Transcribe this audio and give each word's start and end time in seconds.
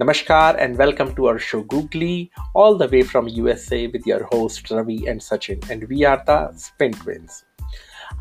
नमस्कार 0.00 0.56
and 0.60 0.76
welcome 0.76 1.14
to 1.14 1.24
our 1.24 1.38
show 1.38 1.60
Googly 1.60 2.30
all 2.56 2.78
the 2.78 2.82
way 2.82 3.02
from 3.02 3.28
USA 3.28 3.86
with 3.86 4.02
your 4.08 4.22
host 4.22 4.72
Ravi 4.72 5.04
and 5.08 5.20
Sachin 5.20 5.60
and 5.70 5.84
we 5.84 6.04
are 6.04 6.16
the 6.16 6.50
spin 6.58 6.92
twins 6.92 7.44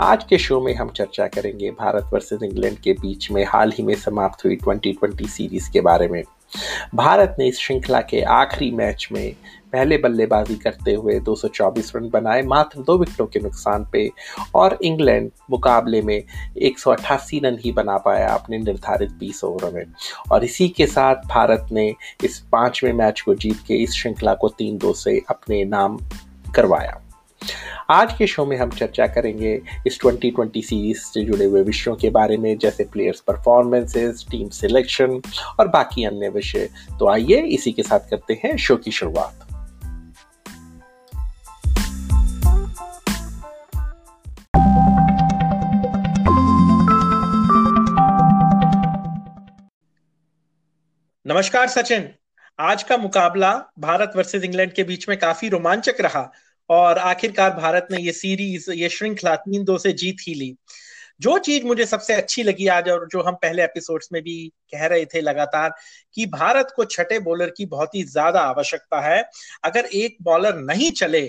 आज 0.01 0.23
के 0.23 0.37
show 0.37 0.61
में 0.61 0.75
हम 0.75 0.89
चर्चा 0.89 1.27
करेंगे 1.27 1.71
Bharat 1.71 2.09
versus 2.13 2.39
England 2.43 2.77
के 2.77 2.93
बीच 2.93 3.31
में, 3.31 3.45
हाल 3.45 3.71
ही 3.71 3.83
में 3.83 3.95
समाप्त 3.95 4.45
हुई 4.45 4.55
2020 4.55 5.27
सीरीज़ 5.27 5.71
के 5.71 5.81
बारे 5.81 6.07
में। 6.07 6.23
भारत 6.95 7.35
ने 7.39 7.47
इस 7.47 7.59
श्रृंखला 7.59 8.01
के 8.01 8.21
आखिरी 8.21 8.71
मैच 8.71 9.09
में 9.11 9.35
पहले 9.77 9.97
बल्लेबाजी 9.97 10.55
करते 10.55 10.93
हुए 10.93 11.19
224 11.19 11.93
रन 11.95 12.09
बनाए, 12.09 12.41
मात्र 12.41 12.79
दो 12.79 12.97
विकेटों 12.97 13.25
के 13.25 13.39
नुकसान 13.39 13.89
पे। 13.91 14.11
और 14.55 14.79
इंग्लैंड 14.81 15.31
मुकाबले 15.51 16.01
में 16.01 16.23
एक 16.57 16.79
सौ 16.79 16.91
अट्ठासी 16.91 17.39
रन 17.39 17.57
ही 17.65 17.71
बना 17.71 17.97
पाया 17.97 18.29
अपने 18.29 18.57
निर्धारित 18.57 19.11
20 19.11 19.43
ओवर 19.43 19.71
में। 19.73 19.83
और 20.31 20.43
इसी 20.43 20.69
के 20.69 20.87
साथ 20.87 21.15
भारत 21.15 21.67
ने 21.71 21.95
इस 22.23 22.39
पाँचवें 22.39 22.93
मैच 22.93 23.21
को 23.21 23.35
जीत 23.35 23.57
के 23.67 23.73
इस 23.73 23.91
श्रृंखला 23.91 24.33
को 24.33 24.49
तीन 24.49 24.77
दो 24.77 24.93
से 24.93 25.21
अपने 25.29 25.65
नाम 25.65 25.99
करवाया। 26.55 27.01
आज 27.89 28.13
के 28.17 28.27
शो 28.27 28.45
में 28.45 28.57
हम 28.57 28.69
चर्चा 28.69 29.07
करेंगे 29.07 29.61
इस 29.87 29.99
2020 30.03 30.61
सीरीज़ 30.61 30.97
से 30.97 31.25
जुड़े 31.25 31.45
हुए 31.45 31.61
विषयों 31.61 31.95
के 31.95 32.09
बारे 32.09 32.37
में, 32.37 32.57
जैसे 32.57 32.83
प्लेयर्स 32.83 33.19
परफॉर्मेंसेस 33.19 34.25
टीम 34.31 34.49
सिलेक्शन 34.49 35.21
और 35.59 35.67
बाकी 35.67 36.03
अन्य 36.03 36.29
विषय। 36.29 36.69
तो 36.99 37.07
आइए 37.07 37.41
इसी 37.41 37.71
के 37.71 37.83
साथ 37.83 37.99
करते 37.99 38.41
हैं 38.45 38.57
शो 38.57 38.75
की 38.75 38.91
शुरुआत। 38.91 39.46
नमस्कार, 51.27 51.67
सचिन। 51.67 52.07
आज 52.59 52.83
का 52.83 52.97
मुकाबला 52.97 53.51
भारत 53.79 54.11
वर्सेस 54.15 54.43
इंग्लैंड 54.43 54.71
के 54.73 54.83
बीच 54.83 55.07
में 55.09 55.17
काफ़ी 55.19 55.49
रोमांचक 55.49 55.99
रहा 56.01 56.21
और 56.69 56.97
आखिरकार 56.97 57.49
भारत 57.53 57.87
ने 57.91 58.01
ये 58.01 58.11
सीरीज़ 58.11 58.69
ये 58.71 58.89
श्रृंखला 58.89 59.35
तीन 59.35 59.63
दो 59.63 59.77
से 59.77 59.91
जीत 59.93 60.17
ही 60.27 60.33
ली। 60.33 60.55
जो 61.21 61.37
चीज़ 61.37 61.65
मुझे 61.65 61.85
सबसे 61.85 62.13
अच्छी 62.13 62.43
लगी 62.43 62.67
आज 62.67 62.89
और 62.89 63.07
जो 63.11 63.21
हम 63.21 63.35
पहले 63.35 63.63
एपिसोड्स 63.63 64.09
में 64.13 64.21
भी 64.23 64.37
कह 64.73 64.85
रहे 64.85 65.05
थे 65.05 65.21
लगातार 65.21 65.73
कि 66.15 66.25
भारत 66.27 66.71
को 66.75 66.85
छठे 66.85 67.19
बॉलर 67.19 67.49
की 67.49 67.65
बहुत 67.65 67.95
ही 67.95 68.03
ज़्यादा 68.03 68.41
आवश्यकता 68.41 69.01
है। 69.01 69.23
अगर 69.63 69.85
एक 69.85 70.17
बॉलर 70.21 70.55
नहीं 70.55 70.91
चले 70.91 71.21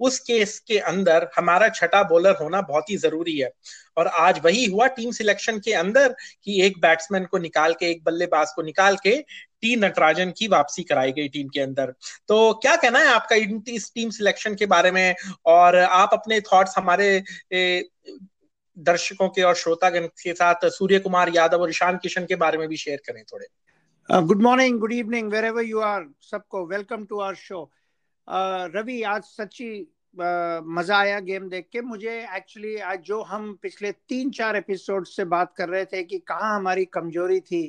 उस 0.00 0.18
केस 0.20 0.58
के 0.68 0.78
अंदर 0.78 1.28
हमारा 1.36 1.68
छठा 1.70 2.02
बॉलर 2.08 2.36
होना 2.40 2.60
बहुत 2.62 2.90
ही 2.90 2.96
ज़रूरी 2.96 3.36
है। 3.38 3.50
और 3.96 4.06
आज 4.06 4.40
वही 4.44 4.64
हुआ 4.64 4.86
टीम 4.88 5.10
सिलेक्शन 5.12 5.58
के 5.58 5.72
अंदर 5.74 6.14
कि 6.44 6.60
एक 6.62 6.78
बैट्समैन 6.80 7.24
को 7.24 7.38
निकाल 7.38 7.74
के 7.74 7.90
एक 7.90 8.02
बल्लेबाज 8.04 8.52
को 8.56 8.62
निकाल 8.62 8.96
के 8.96 9.16
टी 9.62 9.74
नटराजन 9.76 10.32
की 10.38 10.48
वापसी 10.48 10.82
कराई 10.82 11.12
गई 11.12 11.28
टीम 11.28 11.48
के 11.48 11.60
अंदर। 11.60 11.94
तो 12.28 12.52
क्या 12.54 12.76
कहना 12.76 12.98
है 12.98 13.08
आपका 13.08 13.36
इस 13.68 13.90
टीम 13.94 14.10
सिलेक्शन 14.10 14.54
के 14.54 14.66
बारे 14.66 14.90
में? 14.90 15.14
और 15.46 15.76
आप 15.76 16.10
अपने 16.12 16.40
थॉट्स 16.42 16.78
हमारे 16.78 17.22
ए, 17.52 17.88
दर्शकों 18.76 19.28
के 19.28 19.42
और 19.42 19.54
श्रोतागण 19.56 20.06
के 20.22 20.32
साथ 20.34 20.68
सूर्य 20.70 20.98
कुमार 20.98 21.30
यादव 21.34 21.60
और 21.60 21.70
ईशान 21.70 21.96
किशन 21.96 22.26
के 22.26 22.36
बारे 22.36 22.58
में 22.58 22.68
भी 22.68 22.76
शेयर 22.76 23.00
करें 23.06 23.22
थोड़े। 23.24 23.46
Good 24.22 24.42
morning 24.42 24.78
good 24.80 24.92
evening 24.92 25.30
wherever 25.44 25.64
you 25.64 25.80
are 25.80 26.06
सबको 26.20 26.64
welcome 26.66 27.04
to 27.04 27.20
our 27.20 27.34
show 27.36 27.70
Ravi, 28.30 29.02
आज 29.02 29.22
सच्ची 29.22 29.70
मज़ा 30.16 30.96
आया 30.96 31.18
गेम 31.20 31.48
देख 31.48 31.68
के। 31.72 31.80
मुझे 31.82 32.12
एक्चुअली 32.36 32.76
आज 32.78 33.00
जो 33.04 33.20
हम 33.22 33.52
पिछले 33.62 33.90
तीन 34.08 34.30
चार 34.30 34.56
एपिसोड 34.56 35.06
से 35.06 35.24
बात 35.24 35.52
कर 35.56 35.68
रहे 35.68 35.84
थे 35.84 36.02
कि 36.04 36.18
कहाँ 36.18 36.54
हमारी 36.54 36.84
कमज़ोरी 36.86 37.40
थी, 37.40 37.62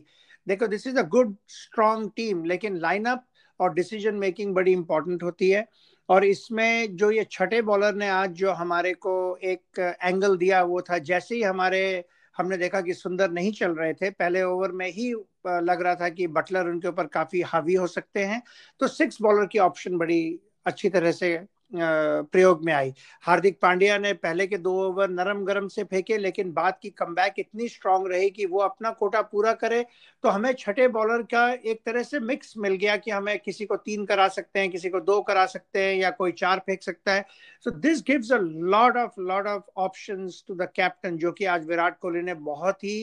देखो 0.48 0.68
this 0.68 0.86
is 0.88 0.98
a 0.98 1.04
good 1.08 1.36
strong 1.50 2.12
team 2.16 2.44
लेकिन 2.46 2.78
लाइनअप 2.78 3.26
और 3.60 3.74
डिसीज़न 3.74 4.16
मेकिंग 4.16 4.54
बड़ी 4.56 4.72
इंपॉर्टेंट 4.72 5.24
होती 5.24 5.50
है। 5.50 5.66
और 6.10 6.26
इसमें 6.26 6.96
जो 6.98 7.10
ये 7.12 7.26
छठे 7.32 7.62
बॉलर 7.62 7.96
ने 7.96 8.08
आज 8.10 8.32
जो 8.36 8.52
हमारे 8.52 8.94
को 8.96 9.38
एक 9.38 9.98
एंगल 10.04 10.38
दिया, 10.38 10.62
वो 10.64 10.82
था, 10.82 10.98
जैसे 11.00 11.36
ही 11.36 11.42
हमारे, 11.42 12.04
हमने 12.36 12.58
देखा 12.58 12.82
कि 12.82 12.94
सुंदर 12.94 13.32
नहीं 13.32 13.52
चल 13.54 13.72
रहे 13.72 13.94
थे, 13.94 14.10
पहले 14.12 14.44
ओवर 14.44 14.72
में 14.72 14.88
ही 14.88 15.12
लग 15.48 15.82
रहा 15.82 15.96
था 15.96 16.10
कि 16.10 16.28
बटलर 16.30 16.70
उनके 16.70 16.88
ऊपर 16.88 17.08
काफ़ी 17.10 17.42
हावी 17.44 17.74
हो 17.74 17.88
सकते 17.88 18.24
हैं। 18.26 18.42
तो 18.82 18.88
सिक्स 18.90 19.22
बॉलर 19.22 19.46
की 19.46 19.60
ऑप्शन 19.60 19.98
बड़ी 19.98 20.40
अच्छी 20.66 20.90
तरह 20.90 21.12
से 21.12 21.40
प्रयोग 21.74 22.64
में 22.66 22.72
आई। 22.74 22.94
हार्दिक 23.24 23.60
पांड्या 23.62 23.98
ने 23.98 24.12
पहले 24.16 24.46
के 24.48 24.58
दो 24.58 24.72
ओवर 24.80 25.10
नरम 25.10 25.44
गरम 25.46 25.68
से 25.68 25.84
फेंके, 25.84 26.18
लेकिन 26.18 26.52
बाद 26.54 26.78
की 26.82 26.90
कमबैक 26.92 27.34
इतनी 27.40 27.68
स्ट्रांग 27.68 28.08
रही 28.08 28.30
कि 28.30 28.46
वो 28.46 28.60
अपना 28.60 28.90
कोटा 28.92 29.22
पूरा 29.24 29.54
करे 29.54 29.86
तो 30.24 30.30
हमें 30.30 30.52
छठे 30.54 30.88
बॉलर 30.88 31.22
का 31.26 31.48
एक 31.52 31.82
तरह 31.86 32.04
से 32.04 32.20
मिक्स 32.22 32.54
मिल 32.58 32.74
गया 32.74 32.96
कि 32.98 33.12
हमें 33.12 33.38
किसी 33.40 33.66
को 33.66 33.76
तीन 33.78 34.06
करा 34.06 34.28
सकते 34.28 34.60
हैं, 34.60 34.70
किसी 34.72 34.90
को 34.90 35.00
दो 35.02 35.20
करा 35.22 35.46
सकते 35.46 35.84
हैं 35.84 35.96
या 35.96 36.10
कोई 36.12 36.32
चार 36.34 36.60
फेंक 36.60 36.82
सकता 36.84 37.14
है। 37.14 37.26
So 37.66 37.72
this 37.72 38.02
gives 38.08 38.32
a 38.32 38.38
lot 38.38 38.98
of 38.98 39.20
lot 39.22 39.48
of 39.48 39.64
option 39.78 40.28
to 40.48 40.56
the 40.56 40.68
captain 40.76 41.18
जो 41.18 41.32
कि 41.32 41.46
आज 41.46 41.68
विराट 41.68 41.98
कोहली 42.00 42.22
ने 42.22 42.34
बहुत 42.34 42.84
ही 42.84 43.00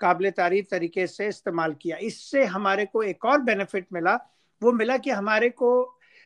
काबिल 0.00 0.30
तारीफ़ 0.30 0.66
तरीके 0.70 1.06
से 1.06 1.26
इस्तेमाल 1.28 1.74
किया। 1.82 1.96
इससे 1.96 2.44
हमारे 2.44 2.84
को 2.86 3.02
एक 3.02 3.24
और 3.24 3.40
बेनिफिट 3.40 3.86
मिला। 3.92 4.14
वो 4.62 4.72
मिला 4.72 4.96
कि 4.96 5.10
हमारे 5.10 5.48
को 5.52 5.72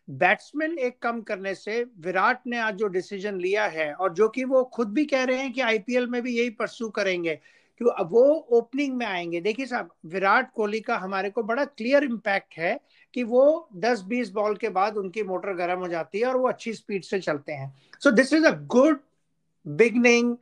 बैट्समैन 0.09 0.78
एक 0.78 0.99
कम 0.99 1.21
करने 1.21 1.55
से 1.55 1.83
विराट 2.00 2.47
ने 2.47 2.59
आज 2.59 2.75
जो 2.75 2.87
डिसीज़न 2.89 3.41
लिया 3.41 3.67
है 3.67 3.93
और 3.94 4.12
जो 4.15 4.28
कि 4.28 4.44
वो 4.44 4.62
खुद 4.65 4.89
भी 4.89 5.05
कह 5.05 5.25
रहे 5.25 5.37
हैं 5.37 5.53
कि 5.53 5.61
आईपीएल 5.61 6.06
में 6.06 6.21
भी 6.22 6.37
यही 6.39 6.50
परसू 6.50 6.89
करेंगे 6.91 7.39
अब 7.81 8.09
वो 8.12 8.22
ओपनिंग 8.53 8.97
में 8.97 9.05
आएँगे। 9.06 9.41
देखिए 9.41 9.66
साहब, 9.66 9.89
विराट 10.06 10.50
कोहली 10.53 10.81
का 10.81 10.97
हमारे 10.97 11.31
को 11.31 11.43
बड़ा 11.43 11.65
क्लियर 11.65 12.05
इम्पैक्ट 12.05 12.55
है 12.59 12.78
कि 13.15 13.22
वो 13.22 13.69
10-20 13.77 14.31
बॉल 14.31 14.55
के 14.56 14.69
बाद 14.69 14.97
उनकी 14.97 15.22
मोटर 15.22 15.55
गर्म 15.55 15.81
हो 15.81 15.89
जाती 15.89 16.19
है 16.19 16.27
और 16.27 16.37
वो 16.37 16.49
अच्छी 16.49 16.72
स्पीड 16.72 17.05
से 17.05 17.19
चलते 17.21 17.53
हैं। 17.53 17.72
So 18.03 18.11
this 18.11 18.33
is 18.33 18.47
a 18.47 18.50
good 18.66 19.00
beginning 19.66 20.37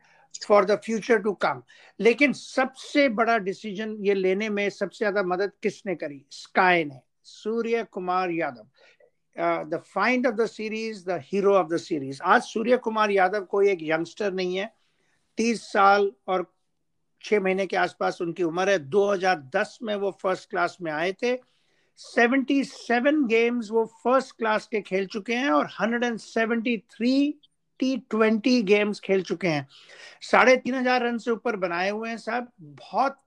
for 0.47 0.65
the 0.65 0.77
future 0.77 1.19
to 1.19 1.33
come 1.33 1.63
लेकिन 2.01 2.33
सबसे 2.33 3.09
बड़ा 3.09 3.39
डिसीज़न 3.39 3.97
ये 4.01 4.15
लेने 4.15 4.49
में 4.49 4.69
सबसे 4.71 4.99
ज़्यादा 4.99 5.23
मदद 5.23 5.53
किसने 5.63 5.95
करी? 5.95 6.25
स्काई 6.31 6.85
ने। 6.85 7.01
Surya 7.25 7.85
Kumar 7.93 8.31
Yadav. 8.31 8.67
The 9.37 9.83
find 9.87 10.27
of 10.27 10.35
the 10.35 10.47
series 10.47 11.05
the 11.07 11.21
hero 11.25 11.55
of 11.55 11.69
the 11.69 11.77
series 11.77 12.21
आज 12.25 12.43
सूर्य 12.43 12.77
कुमार 12.77 13.11
यादव 13.11 13.45
कोई 13.45 13.69
एक 13.71 13.79
यंगस्टर 13.83 14.33
नहीं 14.33 14.57
है। 14.57 14.73
तीस 15.39 15.63
साल 15.63 16.11
और 16.29 16.47
छह 17.25 17.41
महीने 17.41 17.67
के 17.67 17.77
आसपास 17.77 18.21
उनकी 18.23 18.43
उम्र 18.43 18.71
है। 18.71 18.79
2010 18.79 19.79
में 19.83 19.95
वो 19.97 20.11
फ़र्स्ट 20.23 20.51
क्लास 20.51 20.77
में 20.83 20.91
आए 20.93 21.13
थे। 21.23 21.37
77 21.99 23.25
गेम्स 23.29 23.71
वो 23.71 23.85
फ़र्स्ट 24.05 24.37
क्लास 24.39 24.67
के 24.67 24.81
खेल 24.81 25.07
चुके 25.07 25.35
हैं 25.35 25.51
और 25.51 25.69
173 25.71 27.33
टी 27.81 27.97
ट्वेंटी 28.11 28.63
गेम्स 28.63 29.01
खेल 29.01 29.23
चुके 29.23 29.49
हैं। 29.49 29.67
साढ़े 30.23 30.57
तीन 30.57 30.75
हज़ार 30.75 31.03
रन 31.03 31.19
से 31.19 31.31
ऊपर 31.31 31.57
बनाए 31.57 31.91
हुए 31.91 32.09
हैं 32.09 32.17
साहब। 32.19 32.49
बहुत 32.61 33.19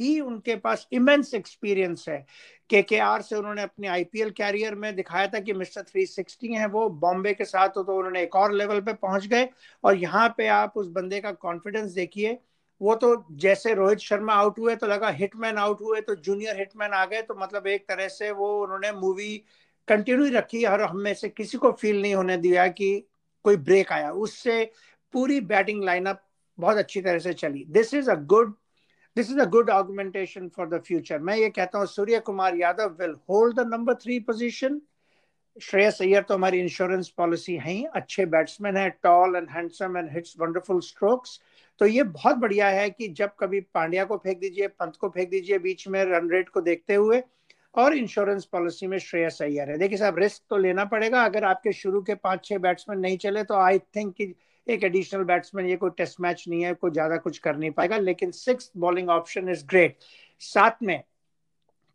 ही 0.00 0.18
उनके 0.20 0.56
पास 0.56 0.86
इमेंस 0.92 1.32
एक्सपीरियंस 1.34 2.04
है। 2.08 2.24
के 2.70 2.82
के 2.82 2.98
आर 2.98 3.22
से 3.22 3.36
उन्होंने 3.36 3.62
अपने 3.62 3.88
आईपीएल 3.88 4.30
कैरियर 4.30 4.74
में 4.74 4.94
दिखाया 4.96 5.26
था 5.26 5.40
कि 5.40 5.52
मिस्टर 5.52 5.82
360 5.84 6.54
हैं 6.54 6.66
वो 6.66 6.88
बॉम्बे 7.00 7.32
के 7.34 7.44
साथ 7.44 7.68
तो 7.68 7.82
उन्होंने 7.96 8.22
एक 8.22 8.36
और 8.36 8.52
लेवल 8.52 8.80
पे 8.80 8.92
पहुँच 8.94 9.26
गए 9.26 9.48
और 9.84 9.96
यहाँ 9.96 10.28
पे 10.38 10.46
आप 10.50 10.72
उस 10.76 10.86
बंदे 10.90 11.20
का 11.20 11.32
कॉन्फिडेंस 11.32 11.90
देखिए, 11.92 12.38
वो 12.80 12.94
तो 12.94 13.26
जैसे 13.32 13.74
रोहित 13.74 13.98
शर्मा 13.98 14.34
आउट 14.34 14.58
हुए 14.58 14.76
तो 14.76 14.86
लगा 14.86 15.08
हिटमैन 15.10 15.58
आउट 15.58 15.80
हुए 15.80 16.00
तो 16.00 16.14
जूनियर 16.16 16.58
हिटमैन 16.58 16.92
आ 16.92 17.04
गए 17.06 17.22
तो 17.22 17.34
मतलब 17.34 17.66
एक 17.66 17.86
तरह 17.88 18.08
से 18.08 18.30
वो 18.30 18.48
उन्होंने 18.62 18.92
मूवी 18.92 19.36
कंटिन्यू 19.88 20.30
रखी 20.30 20.64
और 20.64 20.82
हमें 20.82 21.12
से 21.14 21.28
किसी 21.28 21.58
को 21.58 21.72
फील 21.72 22.00
नहीं 22.02 22.14
होने 22.14 22.36
दिया 22.36 22.66
कि 22.68 22.98
कोई 23.44 23.56
ब्रेक 23.58 23.92
आया। 23.92 24.10
उससे 24.12 24.64
पूरी 25.14 25.40
बैटिंग 25.42 25.82
लाइनअप 25.84 26.22
बहुत 26.58 26.76
अच्छी 26.76 27.00
तरह 27.00 27.18
से 27.18 27.32
चली। 27.32 27.64
This 27.68 27.94
is 27.94 28.10
a 28.10 28.14
good 28.14 28.54
this 29.16 29.30
is 29.30 29.40
a 29.40 29.44
good 29.50 29.70
augmentation 29.70 30.48
for 30.56 30.68
the 30.68 30.80
future 30.86 31.18
मैं 31.20 31.36
ये 31.36 31.48
कहता 31.50 31.78
हूँ, 31.78 31.86
Surya 31.86 32.18
Kumar 32.20 32.56
Yadav 32.56 32.96
will 33.00 33.14
hold 33.30 33.60
the 33.60 33.66
number 33.68 33.94
three 33.94 34.18
position 34.20 34.80
Shreyas 35.56 36.00
Iyer 36.02 36.22
तो 36.22 36.34
हमारी 36.34 36.60
इंश्योरेंस 36.60 37.08
पॉलिसी 37.16 37.58
ही 37.62 37.82
अच्छे 37.94 38.24
बैट्समैन 38.26 38.76
है 38.76 38.88
tall 39.02 39.36
and 39.36 39.48
handsome 39.50 39.96
and 39.96 40.08
hits 40.12 40.34
wonderful 40.40 40.80
strokes 40.82 41.40
तो 41.80 41.86
ये 41.86 42.02
बहुत 42.04 42.36
बढ़िया 42.36 42.68
है 42.70 42.88
कि 42.90 43.08
जब 43.10 43.30
कभी 43.40 43.60
पांड्या 43.74 44.04
को 44.04 44.16
फेंक 44.16 44.38
दीजिए, 44.40 44.66
पंत 44.68 44.96
को 44.96 45.08
फेंक 45.08 45.28
दीजिए 45.30 45.58
बीच 45.58 45.86
में 45.88 46.04
रन 46.04 46.30
रेट 46.30 46.48
को 46.48 46.60
देखते 46.60 46.94
हुए, 46.94 47.22
और 47.74 47.94
इंश्योरेंस 47.96 48.44
पॉलिसी 48.44 48.86
में 48.86 48.98
श्रेयस 48.98 49.40
अय्यर 49.42 49.70
है। 49.70 49.76
देखिए 49.78 49.98
साहब 49.98 50.18
रिस्क 50.18 50.42
तो 50.50 50.56
लेना 50.56 50.84
पड़ेगा, 50.84 51.24
अगर 51.24 51.44
आपके 51.44 51.72
शुरू 51.72 52.02
के 52.02 52.14
पाँच 52.16 52.44
छह 52.44 52.58
बैट्समैन 52.58 52.98
नहीं 53.00 53.16
चले 53.18 53.44
तो 53.44 53.54
आई 53.56 53.78
थिंक 53.96 54.14
कि 54.14 54.26
एक 54.66 54.84
एडिशनल 54.84 55.24
बैट्समैन 55.24 55.66
ये 55.66 55.76
कोई 55.76 55.90
टेस्ट 55.96 56.20
मैच 56.20 56.44
नहीं 56.48 56.62
है, 56.64 56.74
कोई 56.74 56.90
ज़्यादा 56.90 57.16
कुछ 57.16 57.38
कर 57.38 57.56
नहीं 57.56 57.70
पाएगा, 57.70 57.96
लेकिन 57.98 58.30
six 58.30 58.70
bowling 58.76 59.08
option 59.10 59.48
is 59.48 59.64
great 59.66 59.96
साथ 60.42 60.82
में 60.82 61.02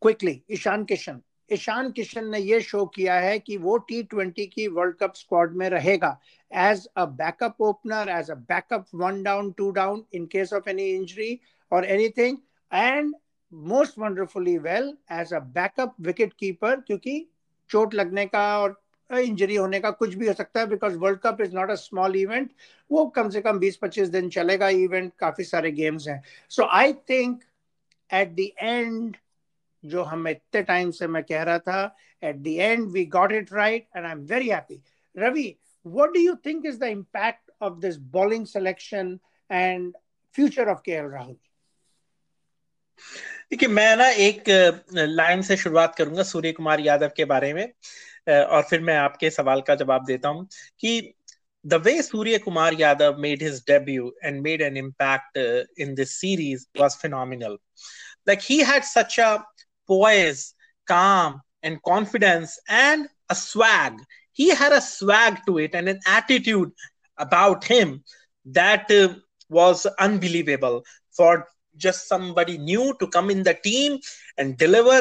क्विकली 0.02 0.42
ईशान 0.52 0.84
किशन। 0.86 1.22
ईशान 1.52 1.92
किशन 1.92 2.26
ने 2.30 2.40
ये 2.40 2.60
शो 2.62 2.86
किया 2.86 3.14
है 3.20 3.38
कि 3.40 3.58
वो 3.58 3.78
टी 3.90 4.02
ट्वेंटी 4.04 4.46
की 4.46 4.68
वर्ल्ड 4.68 4.96
कप 4.96 5.14
स्क्वाड 5.16 5.54
में 5.58 5.70
रहेगा 5.70 6.18
as 6.52 6.88
a 6.98 7.06
backup 7.22 7.62
opener 7.62 8.10
as 8.10 8.32
a 8.32 8.36
backup 8.50 8.86
one 8.96 9.22
down 9.24 9.52
two 9.52 9.70
down 9.72 10.04
in 10.14 10.26
case 10.26 10.54
of 10.54 10.70
any 10.70 10.90
injury 10.90 11.40
और 11.72 11.86
anything 11.86 12.38
and 12.72 13.14
most 13.54 14.00
wonderfully 14.00 14.58
well 14.58 14.94
as 15.12 15.34
a 15.34 15.40
backup 15.56 15.96
wicket 16.02 16.34
keeper 16.34 16.80
क्योंकि 16.82 17.20
चोट 17.70 17.94
लगने 17.94 18.26
का 18.26 18.46
और 18.60 18.80
injury 19.10 19.56
होने 19.56 19.80
का 19.80 19.92
कुछ 19.92 20.14
भी 20.16 20.28
हो 20.28 20.34
सकता 20.34 20.60
है 20.60 20.68
because 20.68 20.98
world 20.98 21.20
cup 21.24 21.42
is 21.42 21.56
not 21.56 21.70
a 21.70 21.76
small 21.76 22.16
event 22.16 22.50
वो 22.92 23.06
कम 23.16 23.30
से 23.30 23.42
कम 23.42 23.60
20-25 23.60 24.10
दिन 24.10 24.30
चलेगा 24.30 24.70
इवेंट 24.70 25.12
काफ़ी 25.20 25.44
सारे 25.44 25.72
गेम्स 25.72 26.08
हैं. 26.08 26.22
So 26.50 26.68
I 26.78 26.94
think 27.10 27.44
at 28.12 28.36
the 28.36 28.50
end 28.60 29.16
जो 29.84 30.04
हम 30.04 30.28
इतने 30.28 30.62
टाइम 30.64 30.92
से 30.92 31.08
मैं 31.08 31.24
कह 31.24 31.44
रहा 31.44 31.60
था 31.60 31.96
at 32.24 32.36
the 32.36 32.48
end 32.48 32.88
we 32.92 33.06
got 33.06 33.32
it 33.32 33.54
right 33.54 33.88
and 33.96 34.06
I 34.06 34.12
am 34.12 34.26
very 34.34 34.50
happy 34.50 34.82
Ravi, 35.16 35.56
what 35.86 36.12
do 36.14 36.22
you 36.22 36.32
think 36.46 36.66
is 36.66 36.78
the 36.80 36.88
impact 36.94 37.52
of 37.66 37.76
this 37.84 37.98
bowling 38.16 38.46
selection 38.46 39.12
and 39.50 39.94
future 40.36 40.66
of 40.72 40.82
KL 40.88 41.06
Rahul? 41.12 41.36
देखिए, 43.52 43.70
मैं 43.70 43.96
ना 43.98 44.08
एक 44.26 44.44
लाइन 44.94 45.42
से 45.42 45.58
शुरुआत 45.58 45.96
करूँगा 45.98 46.24
सूर्य 46.24 46.52
कुमार 46.52 46.80
यादव 46.80 47.12
के 47.18 47.26
बारे 47.26 47.54
में। 47.54 47.72
और 48.29 48.63
फिर 48.71 48.81
मैं 48.81 48.97
आपके 48.97 49.31
सवाल 49.31 49.61
का 49.67 49.75
जवाब 49.83 50.05
देता 50.07 50.29
हूं 50.29 50.45
कि 50.81 51.15
the 51.65 51.75
way 51.85 52.01
Surya 52.03 52.39
Kumar 52.45 52.75
Yadav 52.81 53.19
made 53.21 53.43
his 53.43 53.63
debut 53.67 54.13
and 54.25 54.41
made 54.43 54.63
an 54.63 54.77
impact 54.77 55.39
in 55.81 55.95
this 55.95 56.15
series 56.21 56.67
was 56.81 56.97
phenomenal 57.03 57.59
like 58.29 58.39
he 58.51 58.63
had 58.71 58.85
such 58.85 59.21
a 59.21 59.37
poise 59.91 60.43
calm 60.91 61.33
and 61.63 61.79
confidence 61.87 62.53
and 62.69 63.09
a 63.29 63.35
swag 63.35 63.97
he 64.33 64.49
had 64.61 64.73
a 64.73 64.81
swag 64.81 65.39
to 65.47 65.59
it 65.59 65.75
and 65.75 65.89
an 65.89 65.99
attitude 66.07 66.71
about 67.19 67.65
him 67.65 68.03
that 68.47 68.91
uh, 68.91 69.09
was 69.51 69.87
unbelievable 69.99 70.83
for 71.17 71.47
just 71.77 72.09
somebody 72.09 72.59
new 72.59 72.95
to 72.99 73.07
come 73.07 73.31
in 73.31 73.43
the 73.43 73.55
team 73.55 73.99
and 74.39 74.57
deliver 74.57 75.01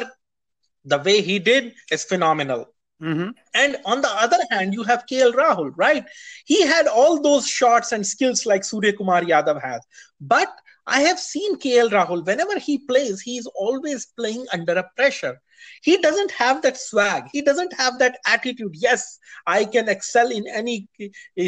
the 0.86 0.98
way 1.00 1.22
he 1.22 1.40
did 1.40 1.74
is 1.92 2.04
phenomenal. 2.04 2.66
Mm-hmm. 3.03 3.31
And 3.55 3.77
on 3.85 4.01
the 4.01 4.09
other 4.09 4.39
hand, 4.51 4.73
you 4.73 4.83
have 4.85 5.05
KL 5.11 5.33
Rahul, 5.35 5.73
right? 5.77 6.05
He 6.47 6.67
had 6.67 6.87
all 6.87 7.21
those 7.21 7.47
shots 7.47 7.93
and 7.93 8.07
skills 8.07 8.47
like 8.47 8.65
Surya 8.65 8.95
Kumar 8.95 9.21
Yadav 9.23 9.63
has. 9.63 9.83
But 10.21 10.49
I 10.87 11.01
have 11.03 11.19
seen 11.19 11.59
KL 11.59 11.91
Rahul, 11.91 12.25
whenever 12.25 12.59
he 12.59 12.79
plays, 12.79 13.21
he's 13.21 13.47
always 13.47 14.07
playing 14.17 14.47
under 14.53 14.73
a 14.75 14.89
pressure. 14.97 15.41
He 15.83 15.99
doesn't 15.99 16.31
have 16.31 16.63
that 16.63 16.79
swag. 16.79 17.25
He 17.33 17.43
doesn't 17.43 17.75
have 17.75 17.99
that 17.99 18.19
attitude. 18.25 18.75
Yes, 18.75 19.19
I 19.47 19.65
can 19.65 19.89
excel 19.89 20.31
in 20.31 20.47
any 20.49 20.89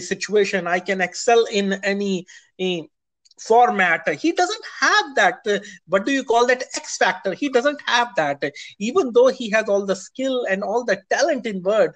situation. 0.00 0.66
I 0.66 0.80
can 0.80 1.00
excel 1.00 1.44
in 1.46 1.74
any 1.84 2.26
format 3.40 4.08
he 4.08 4.32
doesn't 4.32 4.64
have 4.80 5.14
that 5.14 5.46
uh, 5.46 5.58
what 5.86 6.04
do 6.04 6.12
you 6.12 6.24
call 6.24 6.46
that 6.46 6.64
x 6.76 6.96
factor 6.96 7.34
he 7.34 7.48
doesn't 7.48 7.80
have 7.86 8.14
that 8.16 8.42
even 8.78 9.12
though 9.12 9.28
he 9.28 9.50
has 9.50 9.68
all 9.68 9.86
the 9.86 9.96
skill 9.96 10.44
and 10.50 10.62
all 10.62 10.84
the 10.84 10.96
talent 11.10 11.46
in 11.46 11.62
word 11.62 11.92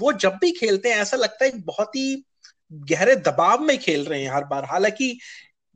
वो 0.00 0.12
जब 0.12 0.38
भी 0.40 0.50
खेलते 0.50 0.88
हैं 0.88 0.96
ऐसा 0.96 1.16
लगता 1.16 1.44
है 1.44 1.50
बहुत 1.60 1.96
ही 1.96 2.24
गहरे 2.72 3.16
दबाव 3.16 3.60
में 3.60 3.78
खेल 3.78 4.04
रहे 4.04 4.22
हैं 4.22 4.30
हर 4.30 4.44
बार 4.44 4.64
हालाँकि 4.64 5.18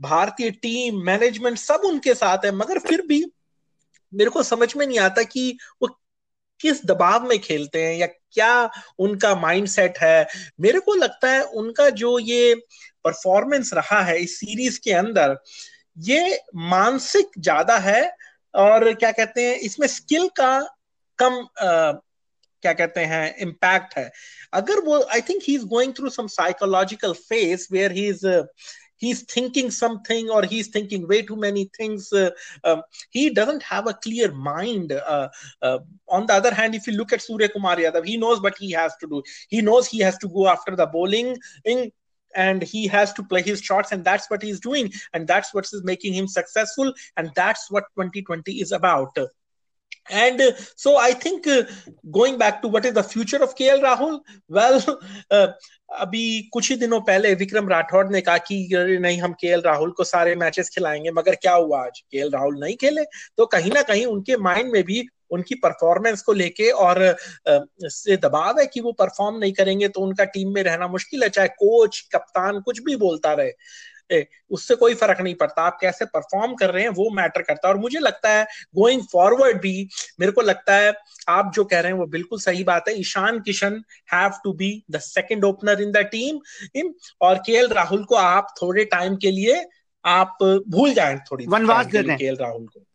भारतीय 0.00 0.50
टीम 0.50 1.02
मैनेजमेंट 1.04 1.58
सब 1.58 1.80
उनके 1.84 2.14
साथ 2.14 2.44
है 2.44 2.52
मगर 2.52 2.78
फिर 2.78 3.02
भी 3.06 3.24
मेरे 4.14 4.30
को 4.30 4.42
समझ 4.42 4.76
में 4.76 4.86
नहीं 4.86 4.98
आता 4.98 5.22
कि 5.22 5.58
वो 5.82 5.98
किस 6.62 6.84
दबाव 6.86 7.28
में 7.28 7.38
खेलते 7.38 7.82
हैं 7.84 7.96
या 7.96 8.06
क्या 8.06 8.70
उनका 8.98 9.34
माइंडसेट 9.36 9.98
है? 9.98 10.26
मेरे 10.60 10.80
को 10.80 10.94
लगता 10.94 11.30
है 11.30 11.42
उनका 11.42 11.88
जो 11.90 12.18
ये 12.18 12.54
परफॉर्मेंस 13.04 13.70
रहा 13.74 14.00
है 14.02 14.18
इस 14.18 14.38
सीरीज़ 14.40 14.78
के 14.84 14.92
अंदर 14.92 15.36
ये 15.98 16.38
मानसिक 16.70 17.30
ज़्यादा 17.38 17.78
है 17.78 18.02
और 18.54 18.92
क्या 18.94 19.10
कहते 19.12 19.46
हैं 19.46 19.56
इसमें 19.60 19.86
स्किल 19.88 20.28
का 20.36 20.58
कम 21.18 21.34
आ, 21.60 21.92
क्या 22.62 22.72
कहते 22.72 23.00
हैं 23.00 23.36
इम्पैक्ट 23.42 23.96
है। 23.98 24.10
अगर 24.54 24.80
वो 24.80 25.00
I 25.04 25.20
think 25.20 25.42
he 25.48 25.54
is 25.54 25.64
going 25.66 25.92
through 25.94 26.08
some 26.10 26.26
psychological 26.26 27.12
phase 27.12 27.66
where 27.72 27.92
he 27.92 28.06
is 28.08 28.26
he's 29.02 29.22
thinking 29.36 29.70
something 29.82 30.30
or 30.30 30.42
he's 30.54 30.68
thinking 30.76 31.06
way 31.12 31.20
too 31.30 31.38
many 31.46 31.64
things 31.78 32.12
uh, 32.12 32.30
um, 32.64 32.82
he 33.10 33.24
doesn't 33.40 33.62
have 33.74 33.86
a 33.86 33.94
clear 34.06 34.32
mind 34.32 34.92
uh, 34.92 35.28
uh, 35.60 35.78
on 36.08 36.26
the 36.26 36.34
other 36.40 36.54
hand 36.54 36.74
if 36.74 36.86
you 36.86 36.94
look 37.00 37.12
at 37.12 37.26
surya 37.28 37.48
kumar 37.54 37.76
yadav 37.84 38.10
he 38.12 38.16
knows 38.16 38.40
what 38.40 38.56
he 38.58 38.70
has 38.72 38.96
to 38.96 39.06
do. 39.06 39.22
He 39.48 39.60
knows 39.62 39.88
he 39.88 40.00
has 40.00 40.18
to 40.18 40.28
go 40.28 40.48
after 40.48 40.76
the 40.76 40.86
bowling 40.86 41.36
in 41.64 41.90
and 42.34 42.62
he 42.62 42.86
has 42.86 43.12
to 43.14 43.22
play 43.22 43.42
his 43.42 43.60
shots 43.60 43.92
and 43.92 44.04
that's 44.04 44.30
what 44.30 44.42
he's 44.42 44.60
doing 44.60 44.90
and 45.12 45.28
that's 45.28 45.52
what 45.52 45.66
is 45.72 45.82
making 45.84 46.14
him 46.14 46.26
successful 46.26 46.92
and 47.16 47.30
that's 47.34 47.70
what 47.70 47.84
2020 47.96 48.60
is 48.60 48.72
about 48.72 49.14
and 50.10 50.40
uh, 50.40 50.50
so 50.76 50.96
i 50.96 51.12
think 51.12 51.46
uh, 51.46 51.62
going 52.10 52.38
back 52.38 52.60
to 52.62 52.68
what 52.68 52.84
is 52.84 52.94
the 52.94 53.02
future 53.02 53.40
of 53.42 53.54
kl 53.54 53.82
rahul 53.84 54.18
well 54.50 54.80
uh, 55.30 55.46
अभी 55.98 56.50
कुछ 56.52 56.70
ही 56.70 56.76
दिनों 56.76 57.00
पहले 57.00 57.34
विक्रम 57.34 57.68
राठौड़ 57.68 58.08
ने 58.08 58.20
कहा 58.20 58.38
कि 58.38 58.68
नहीं 59.00 59.18
हम 59.18 59.32
KL 59.32 59.60
Rahul 59.60 59.90
को 59.90 60.04
सारे 60.04 60.34
मैचेस 60.34 60.68
खिलाएँगे 60.68 61.10
मगर 61.10 61.34
क्या 61.34 61.54
हुआ 61.54 61.84
आज? 61.86 62.00
केएल 62.10 62.30
राहुल 62.30 62.60
नहीं 62.60 62.76
खेले। 62.76 63.02
तो 63.36 63.46
कहीं 63.46 63.72
ना 63.72 63.82
कहीं 63.82 64.06
उनके 64.06 64.36
माइंड 64.36 64.72
में 64.72 64.84
भी 64.84 65.08
उनकी 65.30 65.54
परफॉर्मेंस 65.54 66.22
को 66.22 66.32
लेके 66.32 66.70
और 66.70 67.16
से 67.82 68.16
दबाव 68.16 68.60
है 68.60 68.66
कि 68.66 68.80
वो 68.80 68.92
परफॉर्म 68.92 69.38
नहीं 69.38 69.52
करेंगे 69.52 69.88
तो 69.88 70.00
उनका 70.00 70.24
टीम 70.24 70.54
में 70.54 70.62
रहना 70.62 70.88
मुश्किल 70.88 71.22
है 71.22 71.28
चाहे 71.28 71.48
कोच 71.48 72.00
कप्तान 72.12 72.60
कुछ 72.60 72.80
भी 72.82 72.96
बोलता 72.96 73.32
रहे। 73.32 73.52
उससे 74.50 74.74
कोई 74.74 74.94
फ़र्क 74.94 75.20
नहीं 75.20 75.34
पड़ता। 75.34 75.62
आप 75.62 75.78
कैसे 75.80 76.04
परफॉर्म 76.04 76.54
कर 76.54 76.70
रहे 76.70 76.82
हैं 76.82 76.90
वो 76.90 77.08
मैटर 77.10 77.42
करता 77.42 77.68
है। 77.68 77.74
और 77.74 77.80
मुझे 77.80 77.98
लगता 77.98 78.30
है 78.30 78.46
गोइंग 78.74 79.02
फॉरवर्ड 79.12 79.60
भी 79.60 79.88
मेरे 80.20 80.32
को 80.32 80.40
लगता 80.40 80.76
है 80.76 80.92
आप 81.28 81.52
जो 81.54 81.64
कह 81.64 81.80
रहे 81.80 81.92
हैं 81.92 81.98
वो 81.98 82.06
बिल्कुल 82.06 82.40
सही 82.40 82.64
बात 82.64 82.88
है। 82.88 82.98
Ishan 83.00 83.40
Kishan 83.40 83.82
have 84.14 84.30
to 84.44 84.52
be 84.52 84.84
the 84.90 84.98
second 84.98 85.44
opener 85.44 85.82
in 85.82 85.92
the 85.92 85.96
team 85.96 86.40
और 87.20 87.38
के 87.38 87.66
राहुल 87.66 88.04
को 88.04 88.14
आप 88.14 88.54
थोड़े 88.62 88.84
टाइम 88.84 89.16
के 89.16 89.30
लिए 89.30 89.64
आप 90.04 90.38
भूल 90.68 90.94
जाए 90.94 91.18
थोड़ी 91.32 91.46
वनवास 91.46 91.86
के 91.86 92.34
राहुल 92.34 92.66
को। 92.66 92.86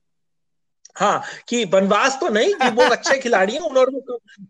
हाँ 0.98 1.22
कि 1.50 1.64
बनवास 1.66 2.18
तो 2.22 2.30
नहीं 2.30 2.54
कि 2.54 2.70
वो 2.70 2.84
अच्छे 2.92 3.18
खिलाड़ी 3.20 3.54
हैं 3.54 3.60
और 3.62 3.90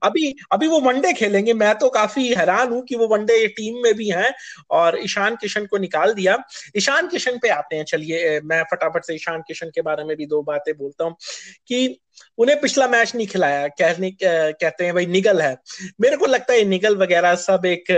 अभी 0.04 0.34
अभी 0.52 0.68
वो 0.68 0.80
वनडे 0.82 1.12
खेलेंगे। 1.14 1.54
मैं 1.54 1.74
तो 1.80 1.90
काफ़ी 1.90 2.28
हैरान 2.34 2.72
हूँ 2.72 2.82
कि 2.86 2.96
वो 2.96 3.08
वनडे 3.08 3.48
टीम 3.48 3.82
में 3.84 3.94
भी 3.94 4.10
हैं 4.10 4.32
और 4.72 5.00
ईशान 5.04 5.36
किशन 5.36 5.66
को 5.66 5.78
निकाल 5.78 6.14
दिया। 6.14 6.38
ईशान 6.78 7.08
किशन 7.08 7.38
पे 7.42 7.50
आते 7.50 7.76
हैं 7.76 7.84
चलिए 7.86 8.40
मैं 8.46 8.64
फटाफट 8.64 9.06
से 9.06 9.16
ईशान 9.16 9.42
किशन 9.48 9.70
के 9.76 9.82
बारे 9.82 10.04
में 10.04 10.16
भी 10.18 10.26
दो 10.26 10.42
बातें 10.42 10.74
बोलता 10.78 11.04
हूँ 11.06 11.16
कि 11.68 12.00
उन्हें 12.38 12.60
पिछला 12.62 12.88
मैच 12.88 13.16
नहीं 13.16 13.28
खिलाया। 13.28 13.68
कहने 13.68 14.12
कहते 14.22 14.86
हैं 14.86 14.94
भाई 14.94 15.06
निगल 15.06 15.42
है। 15.42 15.56
मेरे 16.02 16.18
को 16.18 16.26
लगता 16.26 16.54
है 16.54 16.64
निगल 16.66 16.96
वगैरह 16.98 17.36
सब 17.36 17.66
एक 17.66 17.92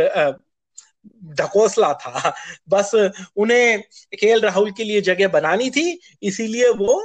ढकोसला 1.39 1.93
था। 1.93 2.33
बस 2.69 2.91
उन्हें 3.37 3.81
खेल 4.19 4.41
राहुल 4.41 4.71
के 4.71 4.83
लिए 4.83 5.01
जगह 5.01 5.27
बनानी 5.27 5.69
थी 5.69 5.99
इसीलिए 6.23 6.69
वो 6.69 6.99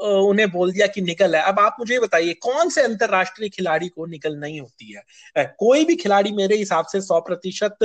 उन्हें 0.00 0.50
बोल 0.50 0.72
दिया 0.72 0.86
कि 0.86 1.00
निकल 1.00 1.34
है 1.36 1.42
अब 1.42 1.58
आप 1.60 1.76
मुझे 1.80 1.98
बताइए, 2.00 2.32
कौन 2.34 2.68
से 2.68 2.82
अंतरराष्ट्रीय 2.82 3.48
खिलाड़ी 3.48 3.88
को 3.88 4.06
निकल 4.06 4.36
नहीं 4.36 4.60
होती 4.60 4.92
है? 4.92 5.44
कोई 5.58 5.84
भी 5.84 5.96
खिलाड़ी 5.96 6.32
मेरे 6.32 6.56
हिसाब 6.56 6.86
से 6.86 7.00
सौ 7.00 7.20
प्रतिशत 7.20 7.76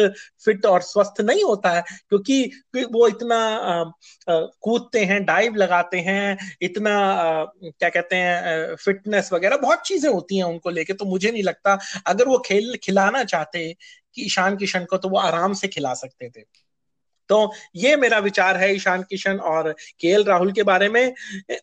फिट 0.46 0.66
और 0.66 0.82
स्वस्थ 0.82 1.22
नहीं 1.22 1.44
होता 1.44 1.72
है, 1.72 1.84
क्योंकि 2.10 2.44
वो 2.78 3.08
इतना 3.08 3.94
कूदते 4.30 5.04
हैं, 5.06 5.24
डाइव 5.26 5.56
लगाते 5.56 6.00
हैं, 6.00 6.38
इतना 6.62 6.96
क्या 7.64 7.90
कहते 7.90 8.16
हैं 8.16 8.76
फिटनेस 8.76 9.30
वगैरह, 9.34 9.58
बहुत 9.58 9.88
चीज़ें 9.88 10.10
होती 10.10 10.38
हैं 10.38 10.44
उनको 10.44 10.70
लेके 10.70 10.94
तो 10.94 11.06
मुझे 11.06 11.32
नहीं 11.32 11.44
लगता। 11.44 11.78
अगर 12.08 12.28
वो 12.28 12.38
खेल, 12.46 12.76
खिलाना 12.84 13.24
चाहते, 13.26 13.74
कि 14.16 14.26
ईशान 14.26 14.56
किशन 14.58 14.86
को 14.86 14.98
तो 14.98 15.10
वो 15.10 15.18
आराम 15.20 15.54
से 15.54 15.68
खिला 15.68 15.94
सकते 15.96 16.30
थे। 16.30 16.42
तो 17.30 17.52
ये 17.76 17.96
मेरा 17.96 18.20
विचार 18.20 18.58
है 18.58 18.74
ईशान 18.76 19.02
किशन 19.02 19.38
और 19.38 19.72
के 20.00 20.16
राहुल 20.24 20.52
के 20.52 20.64
बारे 20.64 20.90
में। 20.90 21.14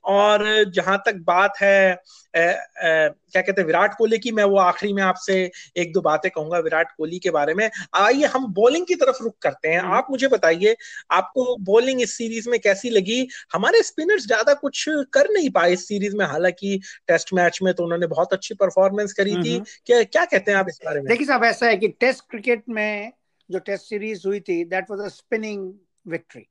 और 0.04 0.44
जहाँ 0.75 1.02
तक 1.06 1.23
बात 1.26 1.61
है 1.62 1.99
ए, 2.35 2.40
ए, 2.40 3.11
क्या 3.33 3.42
कहते 3.42 3.61
हैं 3.61 3.66
विराट 3.66 3.94
कोहली 3.99 4.18
की 4.18 4.30
मैं 4.33 4.44
वो 4.44 4.56
आखिरी 4.59 4.92
में 4.92 5.02
आपसे 5.02 5.35
एक 5.76 5.92
दो 5.92 6.00
बातें 6.00 6.30
कहूँगा 6.30 6.59
विराट 6.59 6.90
कोहली 6.97 7.18
के 7.18 7.30
बारे 7.30 7.54
में। 7.54 7.68
आइए 7.94 8.26
हम 8.26 8.47
बॉलिंग 8.54 8.87
की 8.87 8.94
तरफ़ 8.94 9.23
रुक 9.23 9.37
करते 9.42 9.68
हैं। 9.68 9.80
हम्म। 9.80 9.92
आप 9.92 10.06
मुझे 10.11 10.28
बताइए 10.28 10.76
आपको 11.11 11.56
बॉलिंग 11.62 12.02
इस 12.02 12.16
सीरीज़ 12.16 12.49
में 12.50 12.59
कैसी 12.61 12.90
लगी? 12.90 13.26
हमारे 13.52 13.83
स्पिनर्स 13.83 14.26
ज़्यादा 14.26 14.54
कुछ 14.54 14.85
कर 15.12 15.30
नहीं 15.30 15.50
पाए 15.50 15.73
इस 15.73 15.87
सीरीज़ 15.88 16.16
में। 16.16 16.25
हालाँकि 16.26 16.80
टेस्ट 17.09 17.33
मैच 17.35 17.59
में 17.62 17.73
तो 17.75 17.85
उन्होंने 17.85 18.06
बहुत 18.06 18.33
अच्छी 18.33 18.54
परफॉर्मेंस 18.54 19.12
करी 19.12 19.37
थी। 19.37 19.59
क्या 19.87 20.02
क्या 20.02 20.25
कहते 20.25 20.52
हैं 20.52 20.59
आप 20.59 20.68
इस 20.68 20.80
बारे 20.85 21.00
में? 21.00 21.09
देखिए 21.09 21.26
साहब 21.26 21.44
ऐसा 21.44 21.66
है 21.66 21.76
कि 21.76 21.88
टेस्ट 21.90 22.25
क्रिकेट 22.30 22.64
में 22.68 23.12
जो 23.50 23.58
टेस्ट 23.58 23.84
सीरीज़ 23.84 24.26
हुई 24.26 24.40
थी 24.40 24.64
that 24.64 24.90
was 24.90 25.00
a 25.00 25.08
spinning 25.08 25.72
victory 26.08 26.46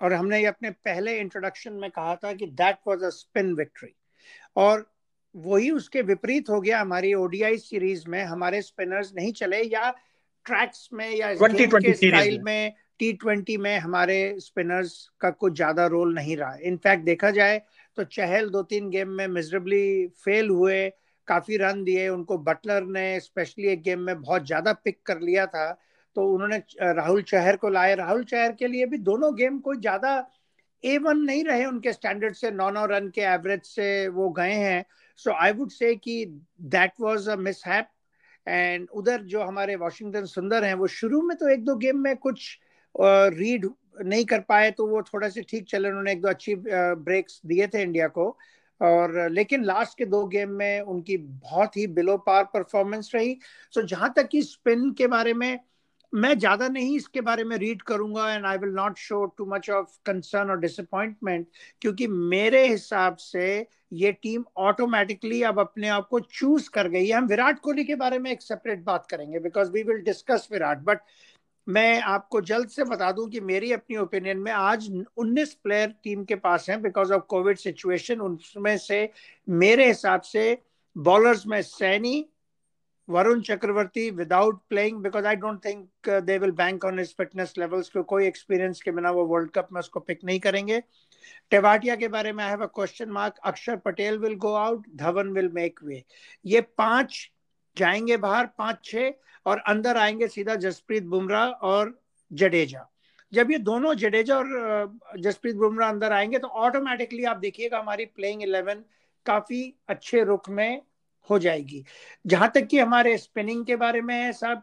और 0.00 0.12
हमने 0.12 0.38
ये 0.38 0.46
अपने 0.46 0.70
पहले 0.70 1.18
इंट्रोडक्शन 1.18 1.72
में 1.72 1.90
कहा 1.90 2.14
था 2.16 2.32
कि 2.32 2.46
that 2.46 2.78
was 2.88 3.02
a 3.02 3.08
spin 3.08 3.54
victory 3.54 3.94
और 4.56 4.90
वही 5.34 5.70
उसके 5.70 6.02
विपरीत 6.02 6.50
हो 6.50 6.60
गया 6.60 6.80
हमारी 6.80 7.14
ओडीआई 7.14 7.56
सीरीज़ 7.58 8.04
में 8.08 8.22
हमारे 8.24 8.62
स्पिनर्स 8.62 9.12
नहीं 9.14 9.32
चले 9.32 9.62
या 9.62 9.90
ट्रैक्स 10.46 10.88
में 10.92 11.10
या 11.10 11.34
स्टाइल 11.34 12.38
में 12.40 12.72
टी 12.98 13.12
ट्वेंटी 13.12 13.56
में। 13.56 13.78
हमारे 13.78 14.36
स्पिनर्स 14.40 14.92
का 15.20 15.30
कुछ 15.30 15.54
ज़्यादा 15.54 15.86
रोल 15.86 16.14
नहीं 16.14 16.36
रहा. 16.36 16.56
इनफैक्ट 16.62 17.04
देखा 17.04 17.30
जाए 17.30 17.60
तो 17.96 18.04
चहल 18.04 18.48
दो 18.50 18.62
तीन 18.62 18.90
गेम 18.90 19.08
में 19.08 19.26
मिजरेबली 19.28 20.06
फेल 20.24 20.48
हुए 20.50 20.88
काफ़ी 21.28 21.56
रन 21.56 21.82
दिए 21.84 22.08
उनको 22.08 22.38
बटलर 22.38 22.84
ने 22.84 23.20
स्पेशली 23.20 23.68
एक 23.68 23.82
गेम 23.82 24.00
में 24.00 24.20
बहुत 24.20 24.46
ज़्यादा 24.46 24.72
पिक 24.72 25.02
कर 25.06 25.20
लिया 25.20 25.46
था 25.46 25.66
तो 26.16 26.26
उन्होंने 26.32 26.58
राहुल 26.94 27.22
चहर 27.24 27.56
को 27.56 27.68
लाए। 27.70 27.94
राहुल 27.96 28.24
चहर 28.24 28.52
के 28.52 28.66
लिए 28.68 28.86
भी 28.86 28.98
दोनों 29.00 29.34
गेम 29.36 29.58
कोई 29.60 29.76
ज़्यादा 29.78 30.16
ए 30.84 30.96
वन 30.98 31.18
नहीं 31.20 31.44
रहे, 31.44 31.64
उनके 31.64 31.92
स्टैंडर्ड 31.92 32.34
से, 32.34 32.50
नौ 32.50 32.70
नौ 32.70 32.84
रन 32.86 33.08
के 33.08 33.20
एवरेज 33.22 33.62
से 33.64 34.08
वो 34.10 34.28
गए 34.32 34.52
हैं। 34.52 34.84
सो 35.18 35.32
आई 35.32 35.52
वुड 35.52 35.70
से 35.70 35.94
कि 35.96 36.24
that 36.62 36.92
was 37.00 37.28
a 37.28 37.36
mishap 37.66 37.88
and 38.46 38.88
उधर 38.92 39.22
जो 39.24 39.42
हमारे 39.42 39.76
वॉशिंगटन 39.76 40.24
सुंदर 40.26 40.64
हैं, 40.64 40.74
वो 40.74 40.86
शुरू 40.88 41.22
में 41.22 41.36
तो 41.36 41.48
एक 41.48 41.64
दो 41.64 41.76
गेम 41.76 41.98
में 41.98 42.16
कुछ 42.18 42.58
रीड 42.94 43.68
नहीं 44.02 44.24
कर 44.24 44.40
पाए 44.40 44.70
तो 44.70 44.86
वो 44.86 45.02
थोड़ा 45.04 45.28
से 45.28 45.42
ठीक 45.42 45.66
चले 45.68 45.88
उन्होंने 45.88 46.12
एक 46.12 46.20
दो 46.22 46.28
अच्छी 46.28 46.54
ब्रेक्स 46.56 47.40
दिए 47.46 47.66
थे 47.66 47.82
इंडिया 47.82 48.08
को। 48.08 48.36
और 48.80 49.28
लेकिन 49.30 49.64
लास्ट 49.64 49.98
के 49.98 50.04
दो 50.06 50.24
गेम 50.26 50.50
में 50.52 50.80
उनकी 50.82 51.16
बहुत 51.16 51.76
ही 51.76 51.86
बिलो 51.88 52.16
पार 52.18 52.44
परफॉर्मेंस 52.54 53.10
रही। 53.14 53.36
सो 53.74 53.82
जहाँ 53.84 54.12
तक 54.16 54.28
कि 54.28 54.42
स्पिन 54.42 54.90
के 54.92 55.06
बारे 55.06 55.34
में 55.34 55.58
मैं 56.14 56.38
ज़्यादा 56.38 56.68
नहीं 56.68 56.96
इसके 56.96 57.20
बारे 57.20 57.44
में 57.44 57.56
रीड 57.56 57.82
करूँगा 57.82 58.32
and 58.34 58.46
I 58.46 58.58
will 58.58 58.70
not 58.70 58.98
show 58.98 59.24
too 59.38 59.46
much 59.46 59.70
of 59.70 59.96
concern 60.06 60.50
और 60.50 60.60
डिसअपॉइंटमेंट 60.60 61.46
क्योंकि 61.80 62.06
मेरे 62.06 62.66
हिसाब 62.68 63.16
से 63.16 63.46
ये 63.92 64.12
टीम 64.12 64.44
ऑटोमेटिकली 64.56 65.42
अब 65.42 65.58
अपने 65.60 65.88
आप 65.88 66.08
को 66.08 66.20
चूज़ 66.20 66.68
कर 66.70 66.88
गई 66.88 67.06
है। 67.06 67.12
हम 67.12 67.26
विराट 67.26 67.58
कोहली 67.60 67.84
के 67.84 67.94
बारे 67.94 68.18
में 68.18 68.30
एक 68.30 68.42
सेपरेट 68.42 68.84
बात 68.84 69.06
करेंगे 69.10 69.38
because 69.38 69.70
we 69.70 69.82
will 69.82 70.00
discuss 70.02 70.48
Virat 70.52 70.78
but 70.78 71.00
मैं 71.66 72.00
आपको 72.02 72.40
जल्द 72.40 72.68
से 72.68 72.84
बता 72.84 73.10
दूँ 73.12 73.28
कि 73.30 73.40
मेरी 73.40 73.72
अपनी 73.72 73.96
ओपिनियन 73.96 74.38
में 74.38 74.50
आज 74.52 74.88
19 75.18 75.52
प्लेयर 75.54 75.94
टीम 76.04 76.24
के 76.24 76.34
पास 76.34 76.66
हैं 76.70 76.80
बिकॉज़ 76.82 77.12
ऑफ़ 77.12 77.22
कोविड 77.28 77.58
सिचुएशन 77.58 78.20
उनमें 78.20 78.76
से 78.78 79.08
मेरे 79.48 79.86
हिसाब 79.86 80.20
से 80.20 80.58
बॉलर्स 80.96 81.46
में 81.46 81.60
Saini 81.62 82.24
Varun 83.08 83.40
Chakravarthy 83.42 84.10
without 84.10 84.60
playing 84.68 84.98
because 85.02 85.26
I 85.26 85.36
don't 85.36 85.64
think 85.64 86.08
they 86.24 86.36
will 86.38 86.50
bank 86.60 86.84
on 86.84 86.98
his 86.98 87.14
fitness 87.16 87.52
levels 87.58 87.88
को 87.88 88.02
कोई 88.02 88.26
एक्सपीरियंस 88.26 88.80
के 88.82 88.90
बिना 88.90 89.10
वो 89.10 89.24
वर्ल्ड 89.26 89.50
कप 89.50 89.68
में 89.72 89.78
उसको 89.80 90.00
पिक 90.00 90.24
नहीं 90.24 90.40
करेंगे। 90.40 90.80
टेवाटिया 91.50 91.96
के 91.96 92.08
बारे 92.08 92.32
में 92.32 92.42
I 92.44 92.50
have 92.50 92.62
a 92.62 92.66
question 92.74 93.10
mark 93.10 93.38
Axar 93.44 93.76
Patel 93.76 94.18
will 94.18 94.34
go 94.36 94.52
out 94.54 94.86
Dhawan 94.96 95.28
will 95.32 95.48
make 95.54 95.80
way 95.84 96.02
ये 96.44 96.60
पाँच 96.78 97.30
जाएँगे 97.76 98.16
बाहर, 98.16 98.46
पाँच 98.58 98.84
छह, 98.84 99.12
और 99.46 99.58
अंदर 99.68 99.96
आएँगे 99.96 100.28
सीधा 100.28 100.54
जसप्रीत 100.56 101.02
बुमराह 101.04 101.48
और 101.68 101.98
जडेजा। 102.30 102.86
जब 103.32 103.50
ये 103.50 103.58
दोनों 103.58 103.94
जडेजा 103.94 104.36
और 104.36 104.98
जसप्रीत 105.18 105.56
बुमराह 105.56 105.90
अंदर 105.90 106.12
आएँगे 106.12 106.38
तो 106.38 106.48
ऑटोमेटिकली 106.48 107.24
आप 107.24 107.36
देखिएगा 107.36 107.78
हमारी 107.78 108.04
प्लेइंग 108.06 108.42
इलेवन 108.42 108.84
काफ़ी 109.26 109.62
अच्छे 109.88 110.22
रुख 110.24 110.48
में 110.50 110.82
हो 111.28 111.38
जाएगी। 111.38 111.84
जहाँ 112.26 112.50
तक 112.54 112.66
कि 112.66 112.78
हमारे 112.78 113.16
स्पिनिंग 113.18 113.64
के 113.66 113.76
बारे 113.76 114.00
में 114.00 114.14
है 114.14 114.32
साहब 114.34 114.62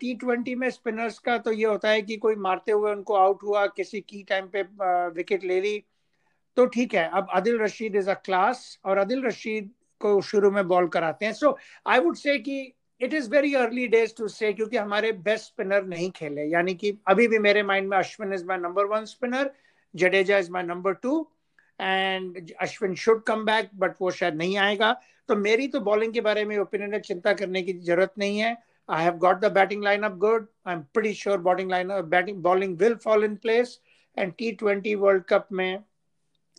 टी 0.00 0.14
ट्वेंटी 0.14 0.54
में 0.54 0.68
स्पिनर्स 0.70 1.18
का 1.18 1.36
तो 1.38 1.52
ये 1.52 1.64
होता 1.64 1.88
है 1.88 2.02
कि 2.02 2.16
कोई 2.16 2.34
मारते 2.36 2.72
हुए 2.72 2.92
उनको 2.92 3.14
आउट 3.16 3.42
हुआ, 3.42 3.66
किसी 3.66 4.00
की 4.00 4.22
टाइम 4.22 4.46
पे 4.48 4.62
विकेट 5.14 5.44
ले 5.44 5.60
ली 5.60 5.82
तो 6.56 6.66
ठीक 6.66 6.94
है। 6.94 7.08
अब 7.10 7.26
Adil 7.34 7.58
Rashid 7.60 7.96
is 7.96 8.08
a 8.10 8.14
class 8.24 8.78
और 8.84 8.98
आदिल 8.98 9.24
रशीद 9.24 9.70
को 10.00 10.20
शुरू 10.22 10.50
में 10.50 10.66
बॉल 10.68 10.88
कराते 10.88 11.26
हैं। 11.26 11.32
सो 11.32 11.56
आई 11.86 12.00
वुड 12.00 12.16
से 12.16 12.38
कि 12.38 12.60
it 13.00 13.14
is 13.14 13.28
very 13.30 13.54
early 13.54 13.86
days 13.88 14.14
to 14.18 14.28
say 14.28 14.52
क्योंकि 14.52 14.76
हमारे 14.76 15.12
बेस्ट 15.12 15.46
स्पिनर 15.46 15.84
नहीं 15.86 16.10
खेले। 16.10 16.44
यानी 16.44 16.74
कि 16.74 16.96
अभी 17.08 17.28
भी 17.28 17.38
मेरे 17.38 17.62
माइंड 17.62 17.88
में 17.88 17.96
Ashwin 17.98 18.32
is 18.34 18.44
my 18.46 18.58
number 18.58 18.86
one 18.86 19.04
spinner 19.06 19.50
Jadeja 19.94 20.38
is 20.38 20.50
my 20.52 20.62
number 20.62 20.92
two 20.94 21.20
and 21.80 22.52
Ashwin 22.60 22.94
should 22.96 23.22
come 23.24 23.44
back 23.44 23.70
but 23.74 23.94
वो 24.00 24.10
शायद 24.10 24.34
नहीं 24.34 24.56
आएगा। 24.58 24.90
तो 25.28 25.36
मेरी 25.36 25.68
तो 25.68 25.80
बॉलिंग 25.80 26.12
के 26.12 26.20
बारे 26.20 26.44
में 26.44 26.56
ओपिनियन 26.58 26.94
है, 26.94 27.00
चिंता 27.00 27.32
करने 27.32 27.62
की 27.62 27.72
ज़रूरत 27.72 28.12
नहीं 28.18 28.38
है। 28.38 28.56
I 28.88 29.04
have 29.04 29.16
got 29.18 29.40
the 29.40 29.52
batting 29.52 29.84
line 29.84 30.02
up 30.02 30.16
good 30.18 30.48
I 30.66 30.74
am 30.74 30.80
pretty 30.94 31.14
sure 31.14 31.38
bowling 31.48 31.70
line 31.70 31.88
batting 32.10 32.42
bowling 32.42 32.76
will 32.78 32.94
fall 33.04 33.24
in 33.24 33.36
place 33.36 33.78
and 34.18 34.32
T 34.38 34.52
twenty 34.52 34.94
world 34.94 35.24
cup 35.28 35.48
में 35.52 35.82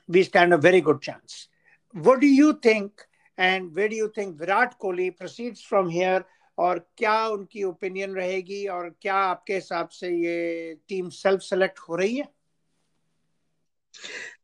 we 0.09 0.23
stand 0.23 0.53
a 0.53 0.57
very 0.57 0.81
good 0.81 0.99
chance 1.03 1.47
what 1.95 2.19
do 2.21 2.27
you 2.29 2.51
think 2.65 2.89
and 3.37 3.71
way 3.73 3.87
do 3.87 3.95
you 3.95 4.07
think 4.17 4.39
Virat 4.39 4.73
Kohli 4.79 5.09
proceeds 5.09 5.65
from 5.67 5.87
here 5.89 6.23
और 6.57 6.79
क्या 6.97 7.25
उनकी 7.27 7.63
opinion 7.63 8.13
रहेगी? 8.15 8.65
और 8.67 8.89
क्या 9.01 9.15
आपके 9.15 9.53
हिसाब 9.53 9.87
से 9.89 10.09
ये 10.09 10.73
टीम 10.89 11.09
सेल्फ 11.09 11.41
सेलेक्ट 11.41 11.79
हो 11.79 11.95
रही 11.95 12.15
है? 12.15 12.27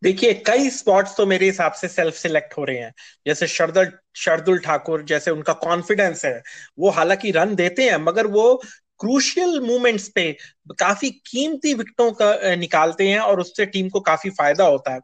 देखिए, 0.05 0.33
कई 0.47 0.69
स्पॉट्स 0.69 1.15
तो 1.17 1.25
मेरे 1.25 1.45
हिसाब 1.45 1.71
से 1.71 1.87
सेल्फ 1.87 2.15
सिलेक्ट 2.15 2.53
हो 2.57 2.63
रहे 2.63 2.77
हैं। 2.77 2.93
जैसे 3.27 3.47
शरदल, 3.47 3.91
शरदुल 4.15 4.59
ठाकुर 4.59 5.03
जैसे 5.03 5.31
उनका 5.31 5.53
कॉन्फिडेंस 5.53 6.25
है, 6.25 6.41
वो 6.79 6.89
हालाँकि 6.89 7.31
रन 7.31 7.55
देते 7.55 7.89
हैं, 7.89 7.97
मगर 7.97 8.27
वो 8.27 8.61
क्रूशियल 8.99 9.59
मूवमेंट्स 9.59 10.07
पे 10.09 10.31
काफ़ी 10.79 11.09
कीमती 11.09 11.73
विकेटों 11.73 12.11
का 12.11 12.55
निकालते 12.55 13.07
हैं 13.07 13.19
और 13.19 13.39
उससे 13.39 13.65
टीम 13.65 13.89
को 13.89 13.99
काफ़ी 13.99 14.29
फ़ायदा 14.29 14.63
होता 14.63 14.93
है। 14.93 14.99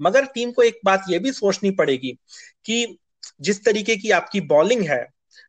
मगर 0.00 0.24
टीम 0.24 0.50
को 0.50 0.62
एक 0.62 0.80
बात 0.84 1.04
यह 1.10 1.18
भी 1.18 1.32
सोचनी 1.32 1.70
पड़ेगी 1.70 2.16
कि 2.64 2.98
जिस 3.40 3.64
तरीके 3.64 3.96
की 3.96 4.10
आपकी 4.10 4.40
बॉलिंग 4.40 4.82
है, 4.82 5.06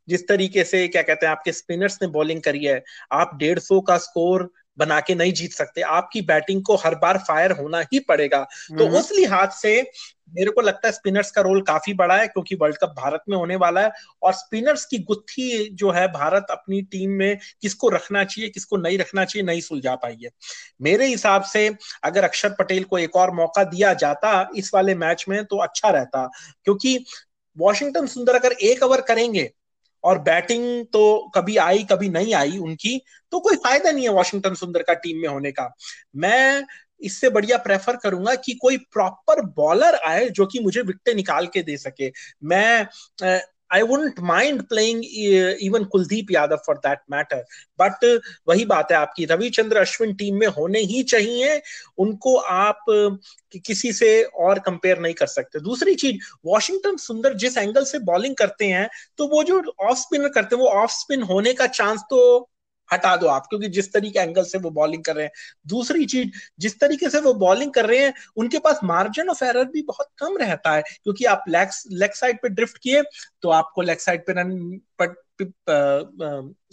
जिस 0.07 0.27
तरीके 0.27 0.63
से, 0.63 0.87
क्या 0.87 1.01
कहते 1.01 1.25
हैं, 1.25 1.31
आपके 1.31 1.51
स्पिनर्स 1.51 1.97
ने 2.01 2.07
बॉलिंग 2.07 2.41
करी 2.41 2.65
है, 2.65 2.83
आप 3.11 3.31
डेढ़ 3.35 3.59
सौ 3.59 3.81
का 3.81 3.97
स्कोर 3.97 4.51
बना 4.79 4.99
के 4.99 5.15
नहीं 5.15 5.33
जीत 5.33 5.53
सकते। 5.53 5.81
आपकी 5.81 6.21
बैटिंग 6.21 6.63
को 6.63 6.75
हर 6.75 6.95
बार 6.95 7.17
फायर 7.17 7.51
होना 7.51 7.79
ही 7.93 7.99
पड़ेगा। 7.99 8.47
तो 8.77 8.85
हम्म। 8.85 8.97
उस 8.97 9.11
लिहाज 9.11 9.51
से 9.51 9.91
मेरे 10.35 10.51
को 10.51 10.61
लगता 10.61 10.87
है 10.87 10.91
स्पिनर्स 10.91 11.31
का 11.31 11.41
रोल 11.41 11.61
काफ़ी 11.61 11.93
बड़ा 11.93 12.17
है 12.17 12.27
क्योंकि 12.27 12.55
वर्ल्ड 12.55 12.77
कप 12.77 12.89
भारत 12.89 13.23
में 13.29 13.37
होने 13.37 13.55
वाला 13.55 13.81
है। 13.81 13.91
और 14.23 14.33
स्पिनर्स 14.33 14.85
की 14.85 14.97
गुत्थी 14.97 15.69
जो 15.73 15.91
है 15.91 16.07
भारत 16.07 16.47
अपनी 16.51 16.81
टीम 16.81 17.11
में 17.11 17.37
किसको 17.61 17.89
रखना 17.89 18.23
चाहिए 18.23 18.49
किसको 18.49 18.77
नहीं 18.77 18.97
रखना 18.97 19.25
चाहिए 19.25 19.45
नहीं 19.45 19.61
सुलझा 19.61 19.95
पाई 19.95 20.17
है। 20.23 20.29
मेरे 20.81 21.05
हिसाब 21.05 21.43
से 21.43 21.75
अगर 22.03 22.23
अक्षर 22.23 22.49
पटेल 22.49 22.83
को 22.83 22.97
एक 22.97 23.15
और 23.15 23.31
मौका 23.31 23.63
दिया 23.63 23.93
जाता 23.93 24.49
इस 24.55 24.71
वाले 24.73 24.95
मैच 24.95 25.25
में 25.29 25.45
तो 25.45 25.57
अच्छा 25.57 25.89
रहता। 25.89 26.29
क्योंकि 26.63 27.05
वॉशिंगटन 27.57 28.07
सुंदर 28.07 28.35
अगर 28.35 28.51
एक 28.51 28.83
ओवर 28.83 29.01
करेंगे 29.01 29.51
और 30.03 30.19
बैटिंग 30.19 30.85
तो 30.93 31.31
कभी 31.35 31.57
आई, 31.57 31.83
कभी 31.83 32.09
नहीं 32.09 32.33
आई 32.33 32.57
उनकी 32.57 33.01
तो 33.31 33.39
कोई 33.39 33.55
फ़ायदा 33.55 33.91
नहीं 33.91 34.03
है 34.03 34.09
वॉशिंगटन 34.09 34.53
सुंदर 34.55 34.83
का 34.83 34.93
टीम 34.95 35.21
में 35.21 35.27
होने 35.29 35.51
का। 35.51 35.69
मैं 36.15 36.63
इससे 37.01 37.29
बढ़िया 37.29 37.57
प्रेफर 37.57 37.95
करूँगा 37.95 38.35
कि 38.35 38.53
कोई 38.53 38.77
प्रॉपर 38.93 39.41
बॉलर 39.57 39.95
आए 40.05 40.29
जो 40.29 40.45
कि 40.45 40.59
मुझे 40.59 40.81
विकटे 40.81 41.13
निकाल 41.13 41.47
के 41.47 41.61
दे 41.63 41.77
सके। 41.77 42.11
मैं 42.43 42.87
I 43.71 43.81
wouldn't 43.81 44.19
mind 44.23 44.61
playing 44.63 45.03
even 45.61 45.83
Kuldeep 45.85 46.31
Yadav 46.31 46.57
for 46.67 46.77
that 46.77 46.99
matter 47.11 47.43
but 47.79 48.05
वही 48.47 48.65
बात 48.65 48.91
है 48.91 48.97
आपकी। 48.97 49.25
रविचंद्र 49.25 49.77
अश्विन 49.77 50.13
टीम 50.13 50.39
में 50.39 50.47
होने 50.49 50.79
ही 50.81 51.03
चाहिए। 51.05 51.61
उनको 51.97 52.35
आप 52.37 52.85
किसी 53.55 53.91
से 53.93 54.21
और 54.23 54.59
कंपेयर 54.59 54.99
नहीं 54.99 55.13
कर 55.13 55.27
सकते। 55.27 55.59
दूसरी 55.59 55.95
चीज़ 55.95 56.17
वॉशिंगटन 56.45 56.97
सुंदर 56.97 57.33
जिस 57.35 57.57
एंगल 57.57 57.83
से 57.85 57.99
बॉलिंग 58.05 58.35
करते 58.35 58.65
हैं 58.65 58.87
तो 59.17 59.27
वो 59.27 59.43
जो 59.43 59.61
ऑफ़ 59.81 59.97
स्पिनर 59.97 60.29
करते 60.29 60.55
हैं, 60.55 60.63
वो 60.63 60.69
ऑफ़ 60.71 60.91
स्पिन 60.91 61.21
होने 61.23 61.53
का 61.53 61.67
चांस 61.69 62.01
तो 62.09 62.49
हटा 62.93 63.15
दो 63.15 63.27
आप, 63.27 63.45
क्योंकि 63.49 63.67
जिस 63.69 63.91
तरीके 63.93 64.19
एंगल 64.19 64.43
से 64.43 64.57
वो 64.57 64.69
बॉलिंग 64.71 65.03
कर 65.03 65.15
रहे 65.15 65.25
हैं। 65.25 65.31
दूसरी 65.67 66.05
चीज़, 66.05 66.29
जिस 66.59 66.79
तरीके 66.79 67.09
से 67.09 67.19
वो 67.21 67.33
बॉलिंग 67.35 67.73
कर 67.73 67.85
रहे 67.85 67.99
हैं, 67.99 68.13
उनके 68.37 68.59
पास 68.59 68.79
मार्जिन 68.83 69.29
ऑफ़ 69.29 69.43
एरर 69.45 69.65
भी 69.65 69.81
बहुत 69.83 70.07
कम 70.19 70.37
रहता 70.37 70.71
है, 70.71 70.81
क्योंकि 70.81 71.25
आप 71.27 71.43
लेग 71.49 72.11
साइड 72.13 72.41
पे 72.43 72.49
ड्रिफ्ट 72.49 72.77
किए 72.77 73.01
तो 73.41 73.49
आपको 73.51 73.81
लेग 73.81 73.97
साइड 73.99 74.25
पे 74.27 74.33
रन 74.33 74.79
पर 75.01 75.15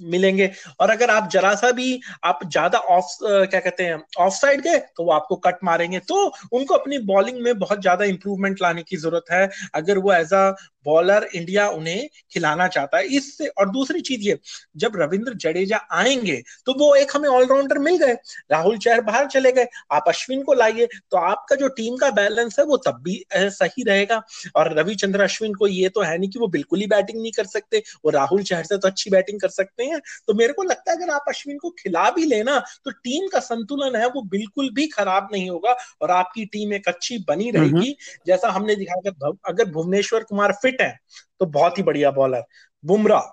मिलेंगे। 0.02 0.50
और 0.80 0.90
अगर 0.90 1.10
आप 1.10 1.28
जरा 1.32 1.54
सा 1.54 1.70
भी, 1.72 2.00
आप 2.24 2.40
ज़्यादा 2.46 2.78
ऑफ़ 2.78 3.06
क्या 3.22 3.60
कहते 3.60 3.84
हैं 3.84 4.02
ऑफ़ 4.18 4.32
साइड 4.34 4.60
गए 4.62 4.78
तो 4.96 5.04
वो 5.04 5.12
आपको 5.12 5.36
कट 5.38 5.58
मारेंगे। 5.64 5.98
तो 6.00 6.24
उनको 6.52 6.74
अपनी 6.74 6.98
बॉलिंग 7.06 7.38
में 7.42 7.58
बहुत 7.58 7.80
ज़्यादा 7.82 8.04
इंप्रूवमेंट 8.06 8.62
लाने 8.62 8.82
की 8.82 8.96
ज़रूरत 8.96 9.24
है। 9.32 9.48
अगर 9.74 9.98
वो 9.98 10.12
एज 10.14 10.32
अ 10.34 10.50
बॉलर 10.86 11.26
इंडिया 11.34 11.68
उन्हें 11.70 12.08
खिलाना 12.32 12.66
चाहता 12.68 12.98
है। 12.98 13.06
इससे, 13.08 13.46
और 13.48 13.70
दूसरी 13.70 14.00
चीज़ 14.00 14.20
ये, 14.22 14.38
जब 14.76 14.92
रविंद्र 14.96 15.34
जडेजा 15.36 15.76
आएँगे 15.92 16.36
तो 16.66 16.74
वो 16.78 16.94
एक 16.96 17.12
हमें 17.16 17.28
ऑलराउंडर 17.30 17.78
मिल 17.80 17.96
गए। 17.98 18.12
राहुल 18.52 18.76
चहर 18.78 19.00
बाहर 19.02 19.26
चले 19.28 19.52
गए। 19.52 19.66
आप 19.92 20.04
अश्विन 20.08 20.42
को 20.42 20.54
लाइए। 20.54 20.86
तो 21.10 21.16
आपका 21.18 21.56
जो 21.56 21.68
टीम 21.70 21.96
का 21.96 22.10
बैलेंस 22.12 22.58
है, 22.58 22.64
वो 22.66 22.76
तब 22.78 23.00
भी 23.04 23.22
सही 23.34 23.82
रहेगा। 23.84 24.22
और 24.56 24.72
रविचंद्र 24.78 25.22
अश्विन 25.22 25.54
को 25.54 25.66
ये 25.68 25.88
तो 25.88 26.02
है 26.02 26.16
नहीं 26.18 26.30
कि 26.30 26.38
वो 26.38 26.48
बिल्कुल 26.48 26.80
ही 26.80 26.86
बैटिंग 26.88 27.20
नहीं 27.22 27.32
कर 27.32 27.46
सकते। 27.48 27.82
वो 28.04 28.10
राहुल 28.16 28.42
चहर 28.42 28.64
से 28.64 28.78
तो 28.78 28.88
अच्छी 28.88 29.10
बैटिंग 29.10 29.40
कर 29.40 29.48
सकते 29.50 29.84
हैं। 29.84 30.00
तो 30.26 30.34
मेरे 30.34 30.52
को 30.52 30.62
लगता 30.64 30.90
है 30.90 30.96
अगर 30.96 31.12
आप 31.12 31.24
अश्विन 31.28 31.58
को 31.58 31.70
खिला 31.78 32.08
भी 32.10 32.24
लेना 32.26 32.58
तो 32.84 32.90
टीम 32.92 33.28
का 33.28 33.40
संतुलन 33.42 33.96
है 33.96 34.06
वो 34.08 34.22
बिल्कुल 34.28 34.70
भी 34.72 34.86
खराब 34.88 35.28
नहीं 35.32 35.48
होगा 35.50 35.76
और 36.02 36.10
आपकी 36.12 36.44
टीम 36.46 36.72
एक 36.74 36.88
अच्छी 36.88 37.18
बनी 37.28 37.50
रहेगी। 37.50 37.96
जैसा 38.26 38.50
हमने 38.50 38.76
दिखाया 38.76 39.30
अगर 39.46 39.70
भुवनेश्वर 39.70 40.24
कुमार 40.24 40.52
फिट 40.62 40.82
है 40.82 40.94
तो 41.40 41.46
बहुत 41.48 41.78
ही 41.78 41.82
बढ़िया 41.82 42.10
बॉलर। 42.12 42.44
बुमराह 42.84 43.32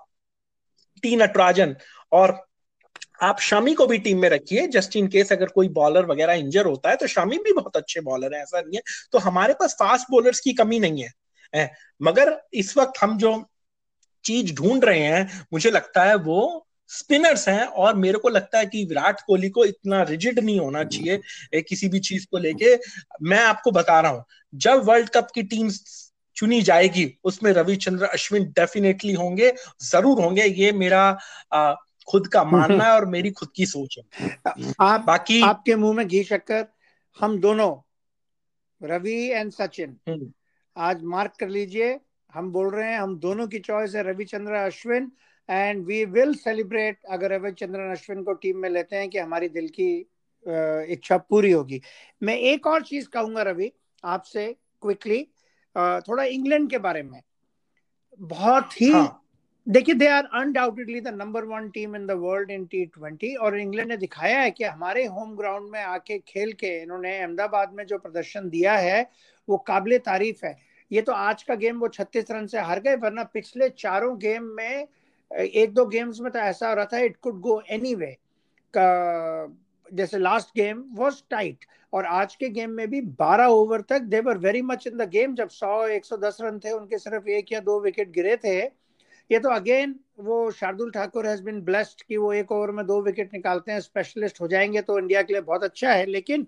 टी 1.02 1.16
नटराजन 1.16 1.74
और 2.12 2.38
आप 3.22 3.40
शामी 3.40 3.74
को 3.74 3.86
भी 3.86 3.98
टीम 3.98 4.18
में 4.18 4.28
रखिए 4.28 4.66
जस्ट 4.68 4.96
इन 4.96 5.08
केस 5.08 5.32
अगर 5.32 5.48
कोई 5.48 5.68
बॉलर 5.70 6.06
वगैरह 6.06 6.32
इंजर 6.34 6.66
होता 6.66 6.90
है 6.90 6.96
तो 6.96 7.06
शामी 7.06 7.38
भी 7.38 7.52
बहुत 7.52 7.76
अच्छे 7.76 8.00
बॉलर 8.02 8.34
है 8.34 8.42
ऐसा 8.42 8.60
नहीं 8.60 8.76
है। 8.76 8.82
तो 9.12 9.18
हमारे 9.20 9.54
पास 9.54 9.74
फास्ट 9.74 10.06
बॉलर्स 10.10 10.40
की 10.40 10.52
कमी 10.52 10.78
नहीं 10.78 11.02
है, 11.02 11.10
है। 11.54 11.70
मगर 12.02 12.36
इस 12.54 12.76
वक्त 12.76 13.02
हम 13.02 13.16
जो 13.18 13.32
चीज़ 14.24 14.54
ढूंढ 14.54 14.84
रहे 14.84 15.00
हैं 15.00 15.46
मुझे 15.52 15.70
लगता 15.70 16.04
है 16.04 16.14
वो 16.24 16.40
स्पिनर्स 16.90 17.48
हैं 17.48 17.64
और 17.82 17.94
मेरे 17.96 18.18
को 18.18 18.28
लगता 18.28 18.58
है 18.58 18.66
कि 18.66 18.84
विराट 18.84 19.20
कोहली 19.26 19.48
को 19.50 19.64
इतना 19.64 20.02
रिजिड 20.02 20.38
नहीं 20.38 20.58
होना 20.60 20.82
चाहिए 20.86 21.60
किसी 21.62 21.88
भी 21.88 21.98
चीज़ 22.00 22.26
को 22.30 22.38
लेके। 22.38 22.74
मैं 23.22 23.38
आपको 23.38 23.70
बता 23.70 24.00
रहा 24.00 24.12
हूँ 24.12 24.24
जब 24.52 24.82
वर्ल्ड 24.84 25.08
कप 25.08 25.28
की 25.34 25.42
टीम 25.42 25.70
चुनी 26.36 26.60
जाएगी 26.62 27.06
उसमें 27.24 27.52
रविचंद्र 27.52 28.06
अश्विन 28.06 28.44
डेफिनेटली 28.56 29.12
होंगे 29.12 29.52
ज़रूर 29.82 30.20
होंगे 30.22 30.44
ये 30.44 30.72
मेरा 30.72 31.02
आ, 31.52 31.74
खुद 32.08 32.26
का 32.26 32.44
मानना 32.44 32.84
है 32.84 32.92
और 32.92 33.06
मेरी 33.06 33.30
खुद 33.30 33.48
की 33.56 33.66
सोच 33.66 33.98
है। 33.98 34.72
आप 34.80 35.04
बाकी 35.06 35.40
आपके 35.42 35.76
मुँह 35.76 35.94
में 35.96 36.06
घी 36.08 36.22
शक्कर 36.24 36.66
हम 37.16 37.38
दोनों 37.40 37.70
रवि 38.80 39.20
एंड 39.30 39.52
सचिन 39.52 39.96
हम्म। 40.08 40.32
आज 40.76 41.02
मार्क 41.04 41.32
कर 41.40 41.48
लीजिए 41.48 41.98
हम 42.34 42.50
बोल 42.52 42.70
रहे 42.70 42.90
हैं 42.90 42.98
हम 42.98 43.16
दोनों 43.18 43.46
की 43.48 43.58
चॉइस 43.60 43.94
है 43.94 44.02
Ravichandra 44.02 44.52
Ashwin 44.54 45.10
and 45.48 45.84
we 45.86 46.04
will 46.06 46.34
celebrate 46.36 46.98
अगर 47.10 47.30
रविचंद्रन 47.32 47.90
अश्विन 47.90 48.22
को 48.22 48.32
टीम 48.34 48.58
में 48.58 48.68
लेते 48.70 48.96
हैं 48.96 49.08
कि 49.10 49.18
हमारी 49.18 49.48
दिल 49.48 49.68
की 49.78 49.90
इच्छा 50.92 51.16
पूरी 51.18 51.50
होगी। 51.50 51.80
मैं 52.22 52.36
एक 52.36 52.66
और 52.66 52.82
चीज़ 52.84 53.08
कहूँगा 53.08 53.42
रवि 53.42 53.70
आपसे 54.04 54.46
क्विकली 54.82 55.22
थोड़ा 56.08 56.24
इंग्लैंड 56.24 56.70
के 56.70 56.78
बारे 56.78 57.02
में। 57.02 57.20
बहुत 58.20 58.80
ही 58.80 58.92
हाँ. 58.92 59.20
देखिए 59.66 59.94
they 59.94 60.06
are 60.06 60.24
undoubtedly 60.34 61.00
the 61.00 61.08
number 61.10 61.44
one 61.44 61.68
team 61.70 61.94
in 61.96 62.06
the 62.06 62.10
world 62.20 62.50
in 62.50 62.64
T 62.66 62.84
twenty 62.86 63.34
और 63.36 63.58
इंग्लैंड 63.58 63.88
ने 63.88 63.96
दिखाया 63.96 64.40
है 64.40 64.50
कि 64.50 64.64
हमारे 64.64 65.04
होम 65.06 65.34
ग्राउंड 65.36 65.70
में 65.70 65.80
आके 65.82 66.18
खेल 66.18 66.52
के 66.52 66.76
इन्होंने 66.82 67.18
अहमदाबाद 67.18 67.72
में 67.72 67.84
जो 67.86 67.98
प्रदर्शन 67.98 68.48
दिया 68.50 68.76
है 68.78 69.00
वो 69.48 69.56
काबिल 69.66 69.98
तारीफ़ 70.00 70.44
है। 70.46 70.56
ये 70.94 71.02
तो 71.02 71.12
आज 71.12 71.42
का 71.42 71.54
गेम 71.54 71.78
वो 71.78 71.88
छत्तीस 71.88 72.30
रन 72.30 72.46
से 72.46 72.58
हार 72.58 72.80
गए 72.80 72.96
वरना 72.96 73.22
पिछले 73.24 73.68
चारों 73.68 74.18
गेम 74.18 74.44
में 74.56 74.86
एक 75.30 75.72
दो 75.74 75.86
गेम्स 75.86 76.20
में 76.20 76.30
तो 76.32 76.38
ऐसा 76.38 76.68
हो 76.68 76.74
रहा 76.74 76.84
था 76.84 76.98
it 76.98 77.16
could 77.16 77.40
go 77.40 77.62
any 77.70 77.94
way 77.94 78.16
जैसे 78.74 80.18
लास्ट 80.18 80.48
गेम 80.56 80.84
वॉज़ 80.92 81.22
टाइट 81.30 81.64
और 81.92 82.04
आज 82.04 82.34
के 82.34 82.48
गेम 82.48 82.70
में 82.70 82.88
भी 82.90 83.00
12 83.16 83.46
ओवर 83.46 83.80
तक 83.80 84.02
they 84.02 84.20
were 84.20 84.38
very 84.38 84.62
much 84.62 84.86
in 84.86 84.96
the 84.96 85.08
game 85.08 85.34
जब 85.34 85.48
100 85.48 85.88
110 85.88 86.38
रन 86.40 86.58
थे 86.58 86.70
उनके 86.70 86.98
सिर्फ़ 86.98 87.28
एक 87.28 87.52
या 87.52 87.60
दो 87.60 87.80
विकेट 87.80 88.10
गिरे 88.10 88.36
थे। 88.36 88.58
ये 89.30 89.38
तो 89.38 89.48
अगेन 89.48 89.94
वो 90.20 90.50
Shardul 90.50 90.90
Thakur 90.90 91.26
has 91.26 91.42
been 91.42 91.60
blessed 91.62 92.02
कि 92.02 92.16
वो 92.16 92.32
एक 92.32 92.52
ओवर 92.52 92.70
में 92.70 92.86
दो 92.86 93.00
विकेट 93.02 93.32
निकालते 93.34 93.72
हैं 93.72 93.80
स्पेशलिस्ट 93.80 94.40
हो 94.40 94.48
जाएँगे 94.48 94.82
तो 94.82 94.98
इंडिया 94.98 95.22
के 95.22 95.32
लिए 95.32 95.42
बहुत 95.42 95.64
अच्छा 95.64 95.92
है 95.92 96.06
लेकिन 96.06 96.46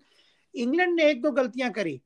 इंग्लैंड 0.55 0.95
ने 0.95 1.11
एक 1.11 1.23
दो 1.23 1.31
गलतियाँ 1.31 1.71
करी। 1.71 2.01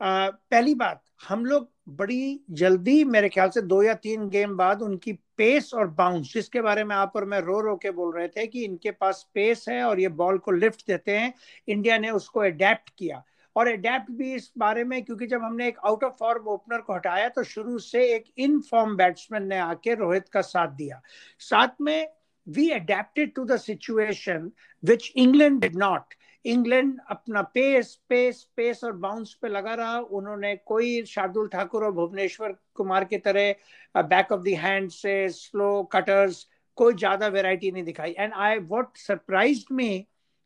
आ, 0.00 0.28
पहली 0.30 0.74
बात 0.74 1.02
हम 1.28 1.44
लोग 1.46 1.68
बड़ी 1.86 2.40
जल्दी 2.50 3.02
मेरे 3.04 3.28
ख्याल 3.28 3.48
से 3.48 3.60
दो 3.62 3.82
या 3.82 3.94
तीन 3.94 4.28
गेम 4.28 4.56
बाद 4.56 4.82
उनकी 4.82 5.12
पेस 5.36 5.70
और 5.74 5.86
बाउंस 5.86 6.32
जिसके 6.34 6.60
बारे 6.60 6.84
में 6.84 6.94
आप 6.96 7.12
और 7.16 7.24
मैं 7.24 7.40
रो 7.40 7.60
रो 7.60 7.76
के 7.76 7.90
बोल 7.90 8.14
रहे 8.16 8.28
थे 8.28 8.46
कि 8.46 8.64
इनके 8.64 8.90
पास 8.90 9.26
पेस 9.34 9.64
है 9.68 9.82
और 9.84 10.00
ये 10.00 10.08
बॉल 10.08 10.38
को 10.38 10.50
लिफ्ट 10.50 10.86
देते 10.86 11.18
हैं, 11.18 11.32
इंडिया 11.68 11.98
ने 11.98 12.10
उसको 12.10 12.40
अडेप्ट 12.40 12.90
किया। 12.98 13.22
और 13.56 13.68
अडेप्ट 13.68 14.10
भी 14.10 14.34
इस 14.34 14.50
बारे 14.58 14.84
में, 14.84 15.02
क्योंकि 15.04 15.26
जब 15.26 15.42
हमने 15.42 15.68
एक 15.68 15.78
आउट 15.84 16.04
ऑफ़ 16.04 16.14
फॉर्म 16.20 16.48
ओपनर 16.48 16.80
को 16.80 16.94
हटाया 16.94 17.28
तो 17.28 17.42
शुरू 17.44 17.78
से 17.78 18.04
एक 18.14 18.24
इन 18.38 18.60
फॉर्म 18.60 18.96
बैट्समैन 18.96 19.46
ने 19.46 19.58
आके 19.58 19.94
रोहित 19.94 20.28
का 20.28 20.40
साथ 20.40 20.68
दिया। 20.68 21.00
साथ 21.40 21.80
में 21.80 22.08
we 22.46 22.68
adapted 22.70 23.34
to 23.34 23.44
the 23.44 23.56
situation 23.56 24.50
which 24.82 25.12
England 25.16 25.60
did 25.60 25.76
not 25.76 26.14
England 26.46 26.98
अपना 27.10 27.42
पेस 27.54 27.94
पेस 28.08 28.42
पेस 28.56 28.82
और 28.84 28.92
बाउंस 28.96 29.32
पे 29.42 29.48
लगा 29.48 29.74
रहा। 29.74 29.98
उन्होंने 29.98 30.54
कोई 30.66 31.04
शार्दुल 31.06 31.48
ठाकुर 31.48 31.84
और 31.84 31.92
भुवनेश्वर 31.92 32.56
कुमार 32.74 33.04
की 33.04 33.18
तरह 33.18 34.02
बैक 34.02 34.32
ऑफ़ 34.32 34.40
द 34.40 34.54
हैंड 34.58 34.90
से 34.90 35.28
स्लो 35.28 35.82
कटर्स 35.92 36.46
कोई 36.78 36.94
ज़्यादा 36.94 37.26
वेराइटी 37.28 37.70
नहीं 37.70 37.84
दिखाई। 37.84 38.14
And 38.18 38.32
I 38.34 38.58
what 38.58 38.96
surprised 38.96 39.72
me 39.72 39.88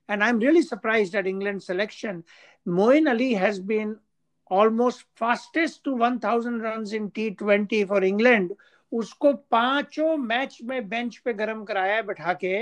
and 0.09 0.23
I 0.23 0.29
am 0.29 0.41
really 0.41 0.63
surprised 0.63 1.15
at 1.17 1.27
England 1.27 1.61
selection 1.61 2.23
Moeen 2.67 3.07
Ali 3.07 3.33
has 3.35 3.61
been 3.63 3.97
almost 4.51 5.07
fastest 5.19 5.85
to 5.85 5.97
one 5.97 6.19
thousand 6.19 6.63
run 6.65 6.85
in 6.95 7.09
T 7.15 7.31
twenty 7.39 7.85
for 7.85 8.05
England 8.05 8.55
उसको 8.93 9.33
पाँचों 9.51 10.17
match 10.19 10.59
में 10.65 10.89
bench 10.89 11.17
पे 11.17 11.33
गर्म 11.35 11.65
कराया 11.65 11.95
है 11.95 12.03
बैठा 12.03 12.33
के। 12.35 12.59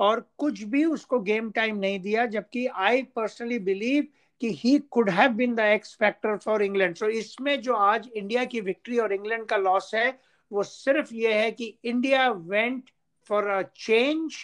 और 0.00 0.20
कुछ 0.38 0.62
भी 0.62 0.84
उसको 0.84 1.20
गेम 1.20 1.50
टाइम 1.50 1.76
नहीं 1.76 2.00
दिया, 2.00 2.26
जबकि 2.26 2.66
आई 2.66 3.02
पर्सनली 3.02 3.58
बिलीव 3.58 4.06
कि 4.40 4.52
he 4.54 4.78
could 4.78 5.10
have 5.10 5.30
been 5.30 5.54
the 5.54 5.60
X 5.60 5.94
factor 5.94 6.36
for 6.36 6.62
England 6.62 6.94
so 6.96 7.08
इसमें 7.08 7.60
जो 7.60 7.74
आज 7.74 8.08
इंडिया 8.16 8.44
की 8.44 8.60
विक्ट्री 8.60 8.98
और 8.98 9.12
इंग्लैंड 9.12 9.46
का 9.46 9.56
लॉस 9.56 9.90
है, 9.94 10.18
वो 10.52 10.62
सिर्फ़ 10.62 11.14
ये 11.14 11.32
है 11.34 11.50
कि 11.50 11.78
India 11.84 12.30
went 12.30 12.90
for 13.26 13.46
a 13.46 13.62
change 13.62 14.36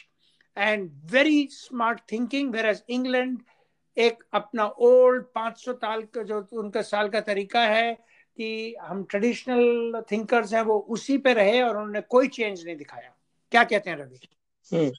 and 0.58 0.90
very 1.04 1.48
smart 1.50 2.00
thinking 2.12 2.52
whereas 2.66 2.82
England 2.88 3.38
एक 3.96 4.24
अपना 4.32 4.66
ओल्ड 4.66 5.24
500 5.34 5.72
साल 5.72 6.02
का 6.02 6.22
जो 6.22 6.48
उनका 6.52 6.82
साल 6.82 7.08
का 7.08 7.20
तरीका 7.20 7.60
है 7.60 7.92
कि 8.38 8.74
हम 8.80 9.04
ट्रेडिशनल 9.04 10.02
थिंकर्स 10.12 10.54
हैं, 10.54 10.62
वो 10.62 10.78
उसी 10.78 11.18
पे 11.18 11.32
रहे 11.32 11.62
और 11.62 11.76
उन्होंने 11.76 12.00
कोई 12.00 12.28
चेंज 12.28 12.64
नहीं 12.64 12.76
दिखाया। 12.76 13.14
क्या 13.50 13.64
कहते 13.64 13.90
हैं 13.90 13.96
रवि? 13.96 14.20
हम्म। 14.72 14.90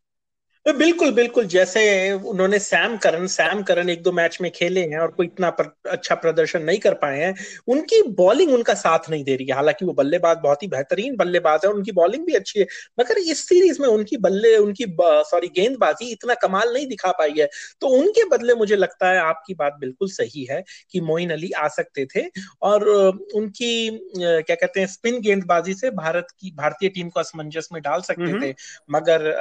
बिल्कुल 0.65 1.11
बिल्कुल 1.11 1.45
जैसे 1.47 1.81
उन्होंने 2.23 2.57
सैम 2.59 2.95
करन 2.97 3.25
सैम 3.27 3.61
करन 3.63 3.89
एक 3.89 4.01
दो 4.03 4.11
मैच 4.11 4.37
में 4.41 4.49
खेले 4.51 4.81
हैं 4.83 4.97
और 4.97 5.07
कोई 5.11 5.25
इतना 5.25 5.49
पर, 5.49 5.65
अच्छा 5.89 6.15
प्रदर्शन 6.15 6.61
नहीं 6.63 6.77
कर 6.79 6.93
पाए 6.93 7.19
हैं 7.19 7.33
उनकी 7.67 8.01
बॉलिंग 8.17 8.51
उनका 8.53 8.73
साथ 8.73 9.09
नहीं 9.09 9.23
दे 9.23 9.35
रही 9.35 9.47
है। 9.47 9.55
हालाँकि 9.55 9.85
वो 9.85 9.93
बल्लेबाज 9.93 10.37
बहुत 10.43 10.63
ही 10.63 10.67
बेहतरीन 10.67 11.15
बल्लेबाज 11.17 11.59
है 11.65 11.69
और 11.69 11.75
उनकी 11.75 11.91
बॉलिंग 11.91 12.25
भी 12.25 12.33
अच्छी 12.33 12.59
है 12.59 12.65
मगर 12.99 13.17
इस 13.19 13.47
सीरीज़ 13.49 13.81
में 13.81 13.87
उनकी 13.89 14.17
बल्ले 14.17 14.55
उनकी 14.57 14.85
सॉरी 15.01 15.47
गेंदबाजी 15.55 16.09
इतना 16.11 16.33
कमाल 16.43 16.73
नहीं 16.73 16.87
दिखा 16.87 17.11
पाई 17.11 17.33
है। 17.39 17.49
तो 17.81 17.87
उनके 17.99 18.25
बदले 18.29 18.55
मुझे 18.55 18.75
लगता 18.75 19.11
है 19.11 19.19
आपकी 19.19 19.53
बात 19.55 19.77
बिल्कुल 19.79 20.09
सही 20.11 20.45
है 20.49 20.63
कि 20.91 21.01
मोइन 21.01 21.31
अली 21.31 21.51
आ 21.57 21.67
सकते 21.69 22.05
थे 22.15 22.27
और 22.63 22.87
उनकी 22.89 23.89
क्या 24.17 24.55
कहते 24.55 24.79
हैं 24.79 24.87
स्पिन 24.87 25.19
गेंदबाजी 25.21 25.73
से 25.73 25.89
भारत 25.93 26.27
की 26.39 26.51
भारतीय 26.57 26.89
टीम 26.89 27.09
को 27.09 27.19
असमंजस 27.19 27.69
में 27.73 27.81
डाल 27.81 28.01
सकते 28.03 28.35
थे। 28.37 28.53
मगर 28.91 29.31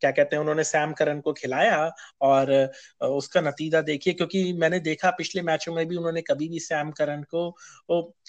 क्या 0.00 0.10
कहते 0.10 0.36
हैं 0.36 0.40
उन्होंने 0.40 0.64
सैम 0.64 0.92
करन 0.92 1.20
को 1.20 1.32
खिलाया 1.32 1.90
और 2.20 2.70
उसका 3.02 3.40
नतीजा 3.40 3.80
देखिए 3.80 4.14
क्योंकि 4.14 4.52
मैंने 4.52 4.80
देखा 4.80 5.10
पिछले 5.10 5.42
मैचों 5.42 5.74
में 5.74 5.86
भी 5.86 5.96
उन्होंने 5.96 6.22
कभी 6.22 6.48
भी 6.48 6.58
सैम 6.58 6.90
करन 6.90 7.22
को 7.22 7.56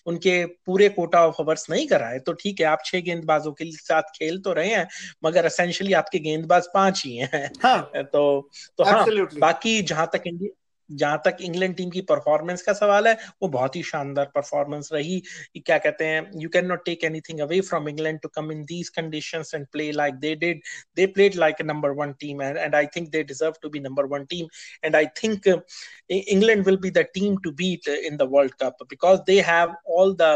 उनके 0.06 0.46
पूरे 0.46 0.90
कोटा 0.90 1.28
ऑफ़ 1.28 1.42
ओवर्स 1.42 1.70
नहीं 1.70 1.88
कराए। 1.88 2.20
तो 2.20 2.34
ठीक 2.34 2.60
है 2.60 2.66
आप 2.66 2.80
छह 2.86 3.02
गेंदबाजों 3.02 3.52
के 3.52 3.72
साथ 3.72 4.02
खेल 4.02 4.40
तो 4.40 4.54
रहे 4.54 4.70
हैं 4.70 4.88
मगर 5.26 5.46
असेंशियली 5.46 5.94
आपके 5.94 6.20
गेंदबाज 6.20 6.68
पाँच 6.74 7.04
ही 7.06 7.18
हैं। 7.18 7.52
हाँ, 7.64 7.92
तो 8.04 8.50
तो 8.78 8.84
हाँ 8.84 9.06
बाकी 9.40 9.82
जहाँ 9.82 10.10
तक 10.14 10.24
इंडिया 10.28 10.67
जहाँ 10.90 11.22
तक 11.26 11.38
इंग्लैंड 11.42 11.76
टीम 11.78 11.90
की 11.90 12.02
परफॉर्मेंस 12.10 12.62
का 12.62 12.74
सवाल 12.74 13.08
है, 13.08 13.14
वो 13.42 13.48
बहुत 13.50 13.76
ही 13.76 13.82
शानदार 13.84 14.32
परफॉर्मेंस 14.36 14.90
रही। 14.94 15.22
क्या 15.58 15.78
कहते 15.78 16.06
हैं 16.06 16.22
you 16.42 16.50
can 16.50 16.66
not 16.66 16.84
take 16.86 17.04
anything 17.04 17.40
away 17.42 17.60
from 17.70 17.90
England 17.90 18.20
to 18.20 18.30
come 18.36 18.52
in 18.52 18.64
these 18.66 18.90
conditions 18.98 19.52
and 19.56 19.66
play 19.72 19.92
like 19.92 20.16
they 20.16 20.36
did 20.36 20.62
they 20.96 21.06
played 21.18 21.36
like 21.36 21.62
number 21.66 21.92
one 22.02 22.12
team 22.20 22.42
and 22.42 22.76
I 22.76 22.86
think 22.96 23.10
they 23.12 23.24
deserve 23.24 23.54
to 23.62 23.70
be 23.70 23.80
number 23.80 24.06
one 24.16 24.26
team 24.30 24.48
and 24.84 24.96
I 24.96 25.06
think 25.24 25.48
England 26.12 26.66
will 26.66 26.78
be 26.82 26.92
the 26.92 27.06
team 27.14 27.38
to 27.44 27.52
beat 27.64 27.88
in 27.88 28.18
the 28.18 28.28
world 28.32 28.54
cup 28.64 28.84
because 28.90 29.20
they 29.28 29.40
have 29.48 29.76
all 30.00 30.16
the 30.18 30.32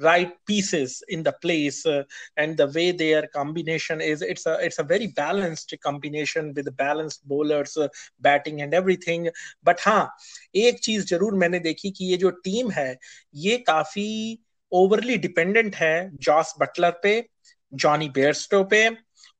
right 0.00 0.32
pieces 0.46 1.02
in 1.08 1.22
the 1.22 1.32
place 1.32 1.84
uh, 1.86 2.02
and 2.36 2.56
the 2.56 2.68
way 2.68 2.92
their 2.92 3.26
combination 3.28 4.00
is 4.00 4.22
it's 4.22 4.46
a 4.46 4.54
it's 4.60 4.78
a 4.78 4.84
very 4.84 5.08
balanced 5.08 5.74
combination 5.82 6.52
with 6.54 6.74
balanced 6.76 7.26
bowlers 7.26 7.76
uh, 7.76 7.88
batting 8.20 8.62
and 8.62 8.74
everything 8.74 9.28
but 9.62 9.80
हाँ 9.80 10.08
एक 10.56 10.78
चीज़ 10.80 11.06
ज़रूर 11.06 11.34
मैंने 11.34 11.58
देखी 11.58 11.90
कि 11.90 12.04
ये 12.04 12.16
जो 12.16 12.30
team 12.44 12.70
है 12.70 12.96
ये 13.34 13.56
काफ़ी 13.66 14.38
ओवरली 14.72 15.16
डिपेंडेंट 15.18 15.74
है 15.76 16.10
जॉस 16.22 16.54
बटलर 16.60 16.90
पे 17.02 17.24
जॉनी 17.72 18.08
बेयरस्टो 18.08 18.62
पे 18.64 18.88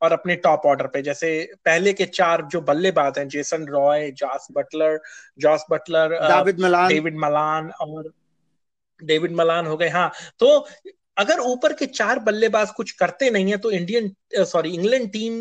और 0.03 0.13
अपने 0.13 0.37
टॉप 0.37 0.67
ऑर्डर 0.67 0.87
पे 0.87 1.03
जैसे 1.03 1.31
पहले 1.65 1.93
के 1.93 2.05
चार 2.07 2.43
जो 2.53 2.61
बल्लेबाज 2.61 3.19
हैं 3.19 3.29
Jason 3.29 3.67
Roy 3.67 4.11
Jos 4.23 4.47
Buttler 4.53 5.01
Jos 5.39 5.65
Buttler 5.71 6.19
David 6.29 6.61
Malan 6.61 6.89
David 6.89 7.17
Malan 7.19 7.71
और 7.81 8.13
डेविड 9.01 9.33
मलान 9.35 9.67
हो 9.67 9.77
गए। 9.77 9.89
हाँ 9.91 10.11
तो 10.41 10.67
अगर 11.17 11.41
ऊपर 11.43 11.73
के 11.73 11.87
चार 11.89 12.19
बल्लेबाज 12.21 12.71
कुछ 12.73 12.91
करते 12.93 13.29
नहीं 13.31 13.51
है 13.51 13.57
तो 13.59 13.71
इंडियन 13.73 14.11
सॉरी 14.45 14.71
इंग्लैंड 14.71 15.09
टीम 15.13 15.35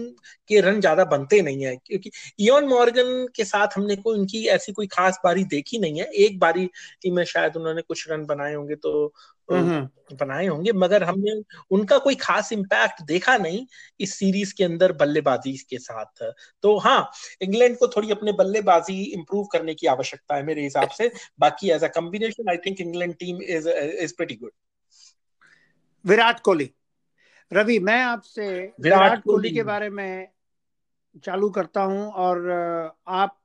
के 0.49 0.59
रन 0.61 0.79
ज़्यादा 0.81 1.05
बनते 1.05 1.41
नहीं 1.41 1.65
है, 1.65 1.75
क्योंकि 1.77 2.11
इयोन 2.39 2.65
मॉर्गन 2.67 3.25
के 3.35 3.45
साथ 3.45 3.77
हमने 3.77 3.95
कोई, 3.97 4.17
उनकी 4.19 4.45
ऐसी 4.49 4.71
कोई 4.73 4.87
खास 4.87 5.19
बारी 5.23 5.43
देखी 5.47 5.79
नहीं 5.79 5.99
है। 5.99 6.05
एक 6.17 6.39
बारी 6.39 6.65
टीम 7.01 7.15
में 7.15 7.23
शायद 7.25 7.57
उन्होंने 7.57 7.81
कुछ 7.83 8.05
रन 8.09 8.25
बनाए 8.25 8.53
होंगे 8.55 8.75
तो 8.77 9.13
बनाए 9.49 10.45
होंगे 10.47 10.71
मगर 10.73 11.03
हमने 11.03 11.31
उनका 11.71 11.97
कोई 11.97 12.15
खास 12.15 12.51
इम्पैक्ट 12.53 13.01
देखा 13.03 13.35
नहीं 13.37 13.65
इस 13.99 14.13
सीरीज़ 14.15 14.53
के 14.55 14.63
अंदर 14.63 14.91
बल्लेबाजी 14.93 15.53
के 15.69 15.77
साथ। 15.77 16.23
तो 16.63 16.77
हाँ 16.77 17.09
इंग्लैंड 17.41 17.77
को 17.77 17.87
थोड़ी 17.87 18.11
अपने 18.11 18.31
बल्लेबाजी 18.33 19.01
इंप्रूव 19.03 19.45
करने 19.45 19.73
की 19.75 19.87
आवश्यकता 19.87 20.35
है 20.35 20.43
मेरे 20.43 20.63
हिसाब 20.63 20.89
से। 20.89 21.11
बाकी 21.39 21.69
as 21.71 21.83
a 21.83 21.87
combination 21.87 22.49
I 22.49 22.57
think 22.57 22.81
England 22.81 23.15
team 23.15 23.41
is 23.41 23.69
is 23.69 24.13
pretty 24.17 24.35
good 24.35 24.51
Virat 26.05 26.39
Kohli. 26.39 26.69
Ravi 27.51 27.79
मैं 27.79 28.01
आपसे 28.03 28.49
विराट 28.81 29.23
कोहली 29.23 29.49
के 29.51 29.63
बारे 29.63 29.89
में 29.89 30.27
चालू 31.23 31.49
करता 31.49 31.81
हूँ 31.81 32.11
और 32.11 32.49
आप 33.07 33.37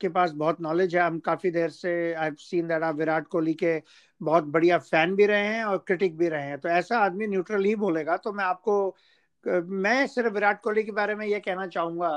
के 0.00 0.08
पास 0.08 0.30
बहुत 0.32 0.60
नॉलेज 0.60 0.96
है। 0.96 1.02
हम 1.02 1.18
काफ़ी 1.18 1.50
देर 1.50 1.70
से 1.70 2.12
आई 2.14 2.30
सीन 2.38 2.68
दैट 2.68 2.82
आप 2.82 2.96
विराट 2.96 3.26
कोहली 3.26 3.54
के 3.54 3.80
बहुत 4.20 4.44
बढ़िया 4.44 4.78
फ़ैन 4.78 5.14
भी 5.16 5.26
रहे 5.26 5.46
हैं 5.46 5.64
और 5.64 5.78
क्रिटिक 5.86 6.16
भी 6.18 6.28
रहे 6.28 6.46
हैं। 6.46 6.58
तो 6.58 6.68
ऐसा 6.68 6.98
आदमी 6.98 7.26
न्यूट्रल 7.26 7.64
ही 7.64 7.74
बोलेगा। 7.76 8.16
तो 8.16 8.32
मैं 8.32 8.44
आपको, 8.44 8.96
मैं 9.44 10.06
सिर्फ़ 10.06 10.34
विराट 10.34 10.60
कोहली 10.62 10.82
के 10.84 10.92
बारे 10.92 11.14
में 11.14 11.26
ये 11.26 11.40
कहना 11.40 11.66
चाहूँगा 11.66 12.10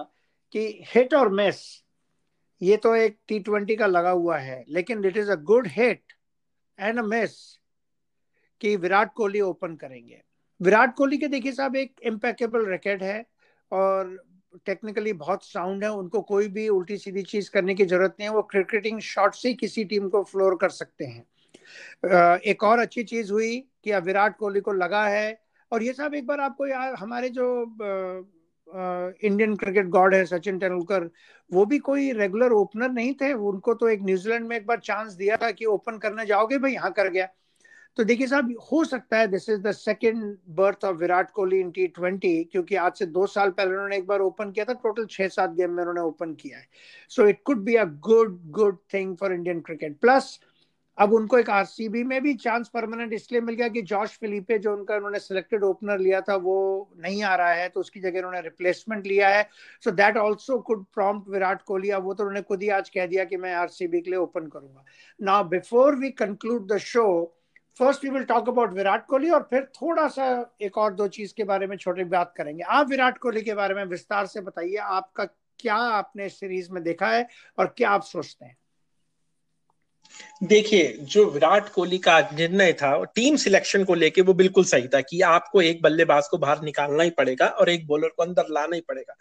कि 0.54 0.68
हिट 0.96 1.14
और 1.14 1.30
मिस 1.34 1.62
ये 2.62 2.78
तो 2.78 2.96
एक 2.96 3.18
टी 3.28 3.40
ट्वेंटी 3.40 3.76
का 3.76 3.88
लगा 3.88 4.10
हुआ 4.10 4.38
है। 4.38 4.64
लेकिन 4.70 5.06
it 5.06 5.18
is 5.18 5.32
a 5.32 5.36
good 5.44 5.68
hit 5.68 6.14
and 6.80 7.00
a 7.00 7.04
miss 7.04 7.38
कि 8.62 8.76
विराट 8.76 9.14
कोहली 9.14 9.42
ओपन 9.42 9.76
करेंगे। 9.76 10.22
विराट 10.62 10.96
कोहली 10.96 11.18
के 11.18 11.28
देखिए 11.28 11.52
साहब, 11.52 11.76
एक 11.76 11.96
इम्पेकेबल 12.04 12.66
रिकॉर्ड 12.66 13.04
है 13.04 13.26
और 13.72 14.18
टेक्निकली 14.66 15.14
बहुत 15.16 15.44
साउंड 15.46 15.84
है, 15.84 15.90
उनको 15.92 16.22
कोई 16.24 16.48
भी 16.50 16.68
उल्टी 16.70 16.98
सीधी 16.98 17.22
चीज़ 17.24 17.50
करने 17.52 17.76
की 17.76 17.86
ज़रूरत 17.86 18.16
नहीं 18.20 18.30
है, 18.30 18.36
वो 18.36 18.42
क्रिकेटिंग 18.52 19.00
शॉट 19.02 19.36
से 19.36 19.54
किसी 19.54 19.84
टीम 19.86 20.10
को 20.10 20.24
फ्लोर 20.24 20.56
कर 20.62 20.70
सकते 20.72 21.06
हैं। 21.06 22.38
एक 22.46 22.64
और 22.64 22.80
अच्छी 22.80 23.04
चीज़ 23.04 23.32
हुई 23.32 23.58
कि 23.84 23.92
अब 23.92 24.04
विराट 24.04 24.38
कोहली 24.38 24.60
को 24.62 24.72
लगा 24.74 25.06
है, 25.06 25.40
और 25.72 25.84
ये 25.84 25.94
साहब 25.94 26.14
एक 26.16 26.28
बार 26.28 26.40
आपको 26.42 26.68
यार 26.68 26.94
हमारे 26.96 27.30
जो 27.30 27.48
इंडियन 28.68 29.56
क्रिकेट 29.56 29.88
गॉड 29.90 30.14
है, 30.16 30.24
सचिन 30.26 30.60
तेंदुलकर, 30.60 31.10
वो 31.52 31.66
भी 31.66 31.78
कोई 31.80 32.12
रेगुलर 32.14 32.52
ओपनर 32.54 32.92
नहीं 32.92 33.14
थे, 33.14 33.32
उनको 33.34 33.74
तो 33.74 33.88
एक 33.90 34.02
न्यूजीलैंड 34.04 34.48
में 34.48 34.56
एक 34.58 34.68
बार 34.68 34.80
चांस 34.80 35.14
दिया 35.14 35.38
था 35.38 35.52
कि 35.52 35.66
ओपन 35.68 35.98
करने 35.98 36.26
जाओगे, 36.26 36.58
भाई 36.58 36.74
यहाँ 36.74 36.92
कर 36.92 37.10
गया। 37.10 37.28
तो 37.98 38.04
देखिए 38.04 38.28
साहब, 38.28 38.54
हो 38.72 38.84
सकता 38.86 39.18
है 39.18 39.28
this 39.28 39.50
is 39.50 39.62
the 39.62 39.72
second 39.72 40.38
birth 40.56 40.86
of 40.86 40.96
Virat 40.98 41.32
Kohli 41.32 41.60
in 41.60 41.72
T 41.72 41.88
twenty 41.90 42.44
क्योंकि 42.44 42.76
आज 42.76 42.94
से 42.94 43.06
दो 43.08 43.26
साल 43.28 43.50
पहले 43.50 43.72
उन्होंने 43.72 43.98
एक 43.98 44.08
बार 44.08 44.20
ओपन 44.22 44.52
किया 44.52 44.66
था 44.66 44.74
टोटल 44.84 45.06
छह 45.12 45.28
सात 45.30 45.52
गेम 45.56 45.72
में 45.72 45.82
उन्होंने 45.84 46.02
ओपन 46.02 46.34
किया 46.34 46.58
है। 46.58 46.68
So 47.12 47.28
it 47.28 47.42
could 47.46 47.64
be 47.64 47.76
a 47.76 47.84
good 48.02 48.40
good 48.52 48.78
thing 48.94 49.16
for 49.18 49.34
Indian 49.34 49.60
cricket 49.62 50.00
plus 50.02 50.40
अब 50.98 51.14
उनको 51.14 51.38
एक 51.40 51.50
आरसीबी 51.50 52.04
में 52.04 52.22
भी 52.24 52.34
चांस 52.36 52.70
परमानेंट 52.70 53.14
इसलिए 53.14 53.42
मिल 53.42 53.56
गया 53.56 53.68
कि 53.68 53.82
जॉर्ज 53.82 54.12
फिलिपे 54.22 54.58
जो 54.60 54.74
उनका 54.74 54.96
उन्होंने 54.96 55.20
सिलेक्टेड 55.20 55.64
ओपनर 55.64 56.00
लिया 56.00 56.20
था, 56.22 56.36
वो 56.36 56.90
नहीं 56.98 57.22
आ 57.24 57.36
रहा 57.36 57.52
है 57.52 57.68
तो 57.70 57.80
उसकी 57.80 58.00
जगह 58.00 58.18
उन्होंने 58.20 58.42
रिप्लेसमेंट 58.42 59.06
लिया 59.08 59.30
है। 59.30 59.48
So 59.84 59.92
that 59.92 60.18
also 60.18 60.58
could 60.60 60.86
prompt 60.94 61.30
Virat 61.30 61.62
Kohli, 61.62 61.90
अब 61.90 62.04
वो 62.04 62.14
तो 62.14 62.24
उन्होंने 62.24 62.42
खुद 62.42 62.64
ही 62.64 62.70
आज 62.70 62.90
कह 62.90 63.06
दिया 63.06 63.24
कि 63.26 63.38
मैं 63.38 63.54
आरसीबी 63.56 64.02
के 64.02 64.10
लिए 64.10 64.20
ओपन 64.20 64.48
करूँगा। 64.48 64.84
Now 65.20 65.48
before 65.50 65.96
we 65.96 66.10
conclude 66.18 66.72
the 66.72 66.78
show 66.80 67.08
first 67.80 68.04
we 68.04 68.10
will 68.10 68.24
talk 68.24 68.50
about 68.50 68.74
Virat 68.74 69.06
Kohli 69.06 69.30
और 69.30 69.48
फिर 69.50 69.64
थोड़ा 69.76 70.08
सा 70.08 70.26
एक 70.62 70.78
और 70.78 70.94
दो 70.94 71.08
चीज़ 71.10 71.34
के 71.38 71.44
बारे 71.44 71.68
में 71.68 71.76
छोटी 71.78 72.04
बात 72.06 72.34
करेंगे। 72.38 72.64
आप 72.64 72.90
विराट 72.90 73.18
कोहली 73.18 73.42
के 73.42 73.54
बारे 73.54 73.76
में 73.76 73.84
विस्तार 73.86 74.26
से 74.26 74.42
बताइए, 74.42 74.76
आपका 74.76 75.26
क्या 75.60 75.76
आपने 75.76 76.30
सीरीज़ 76.30 76.72
में 76.72 76.84
देखा 76.84 77.08
है 77.08 77.28
और 77.60 77.74
क्या 77.78 77.90
आप 77.90 78.04
सोचते 78.04 78.46
हैं? 78.46 78.58
देखिए, 80.44 80.88
जो 80.94 81.26
विराट 81.26 81.70
कोहली 81.70 81.98
का 81.98 82.20
निर्णय 82.34 82.72
था 82.74 83.04
टीम 83.06 83.36
सिलेक्शन 83.36 83.84
को 83.84 83.94
लेके 83.94 84.22
वो 84.22 84.34
बिल्कुल 84.34 84.66
सही 84.66 84.88
था 84.88 85.02
कि 85.02 85.22
आपको 85.22 85.62
एक 85.62 85.82
बल्लेबाज 85.82 86.28
को 86.28 86.38
बाहर 86.38 86.62
निकालना 86.62 87.04
ही 87.04 87.10
पड़ेगा 87.10 87.46
और 87.46 87.70
एक 87.70 87.86
बॉलर 87.88 88.10
को 88.10 88.24
अंदर 88.24 88.48
लाना 88.50 88.76
ही 88.76 88.82
पड़ेगा। 88.82 89.16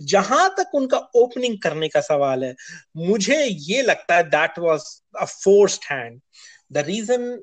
जहाँ 0.00 0.48
तक 0.58 0.74
उनका 0.74 0.98
ओपनिंग 1.16 1.58
करने 1.58 1.88
का 1.88 2.00
सवाल 2.00 2.44
है, 2.44 2.54
मुझे 2.96 3.44
ये 3.44 3.82
लगता 3.82 4.16
है 4.16 4.22
that 4.30 4.58
was 4.58 4.84
a 5.18 5.24
forced 5.24 5.92
hand 5.92 6.20
the 6.72 6.84
reason 6.86 7.42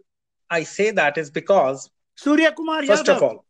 I 0.50 0.64
say 0.64 0.92
that 0.92 1.18
is 1.18 1.30
because 1.30 1.90
Surya 2.18 2.52
Kumar 2.52 2.84
first 2.84 3.06
Yadav. 3.06 3.16
of 3.16 3.24
all 3.24 3.44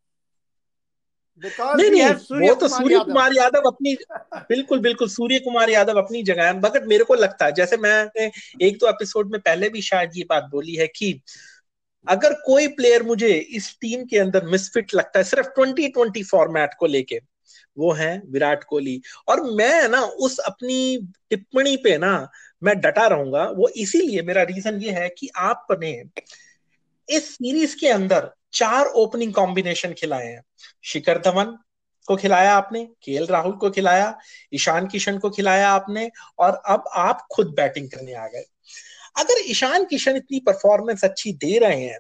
नहीं 1.41 1.89
नहीं 1.91 2.47
वो 2.47 2.53
तो 2.55 2.67
सूर्य 2.67 2.99
कुमार 2.99 3.33
यादव 3.33 3.67
अपनी 3.67 3.93
बिल्कुल 4.49 4.79
बिल्कुल 4.79 5.10
सूर्य 5.10 5.39
कुमार 5.39 5.69
यादव 5.69 5.97
अपनी 6.01 6.21
जगह 6.23 6.45
है। 6.45 6.57
मगर 6.60 6.86
मेरे 6.86 7.03
को 7.03 7.15
लगता 7.15 7.45
है 7.45 7.51
जैसे 7.51 7.77
मैंने 7.77 8.31
एक 8.67 8.77
दो 8.77 8.89
एपिसोड 8.89 9.31
में 9.31 9.39
पहले 9.41 9.69
भी 9.69 9.81
शायद 9.81 10.12
ये 10.15 10.23
बात 10.29 10.43
बोली 10.51 10.75
है 10.75 10.88
कि 10.88 11.21
अगर 12.07 12.33
कोई 12.45 12.67
प्लेयर 12.67 13.03
मुझे 13.03 13.33
इस 13.33 13.77
टीम 13.81 14.05
के 14.05 14.17
अंदर 14.17 14.45
मिसफिट 14.45 14.93
लगता 14.95 15.19
है 15.19 15.23
सिर्फ़ 15.23 15.47
ट्वेंटी 15.47 15.88
ट्वेंटी 15.88 16.23
फॉर्मेट 16.23 16.73
को 16.79 16.86
लेके 16.86 17.19
वो 17.77 17.91
है 17.91 18.21
विराट 18.25 18.63
कोहली। 18.63 19.01
और 19.27 19.41
मैं 19.55 19.89
ना 19.89 20.01
उस 20.01 20.38
अपनी 20.38 20.97
टिप्पणी 21.29 21.75
पे 21.77 21.97
ना 21.97 22.29
मैं 22.63 22.79
डटा 22.81 23.07
रहूँगा। 23.07 23.43
वो 23.49 23.67
इसीलिए 23.67 24.21
मेरा 24.21 24.43
रीजन 24.43 24.81
ये 24.81 24.91
है 24.91 25.10
कि 25.10 25.29
आपने 25.36 25.91
इस 27.09 27.29
सीरीज़ 27.29 27.75
के 27.79 27.87
अंदर 27.89 28.29
चार 28.53 28.85
ओपनिंग 28.95 29.33
कॉम्बिनेशन 29.33 29.93
खिलाए 29.93 30.25
हैं। 30.25 30.41
शिखर 30.85 31.17
धवन 31.21 31.57
को 32.07 32.15
खिलाया 32.15 32.53
आपने 32.53 32.83
केएल 33.03 33.25
राहुल 33.25 33.53
को 33.53 33.69
खिलाया, 33.69 34.17
ईशान 34.53 34.87
किशन 34.87 35.17
को 35.17 35.29
खिलाया 35.29 35.69
आपने, 35.69 36.09
और 36.39 36.61
अब 36.65 36.83
आप 36.95 37.27
खुद 37.31 37.53
बैटिंग 37.57 37.89
करने 37.89 38.13
आ 38.13 38.27
गए। 38.27 38.43
अगर 39.15 39.41
ईशान 39.45 39.85
किशन 39.85 40.15
इतनी 40.15 40.39
परफॉर्मेंस 40.39 41.03
अच्छी 41.03 41.31
दे 41.35 41.57
रहे 41.59 41.81
हैं 41.81 41.99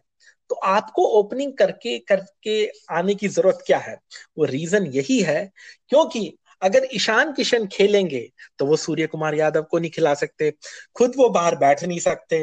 तो 0.49 0.55
आपको 0.55 1.03
ओपनिंग 1.19 1.51
करके 1.53 1.97
करके 2.01 2.65
आने 2.91 3.15
की 3.15 3.27
ज़रूरत 3.27 3.63
क्या 3.67 3.77
है? 3.77 3.95
वो 4.37 4.45
रीजन 4.45 4.85
यही 4.87 5.19
है, 5.21 5.51
क्योंकि 5.89 6.37
अगर 6.61 6.87
ईशान 6.93 7.33
किशन 7.33 7.67
खेलेंगे 7.67 8.21
तो 8.59 8.65
वो 8.65 8.75
सूर्य 8.75 9.07
कुमार 9.07 9.35
यादव 9.35 9.63
को 9.63 9.79
नहीं 9.79 9.91
खिला 9.91 10.13
सकते। 10.13 10.51
खुद 10.95 11.13
वो 11.17 11.29
बाहर 11.29 11.55
बैठ 11.55 11.83
नहीं 11.83 11.99
सकते। 11.99 12.37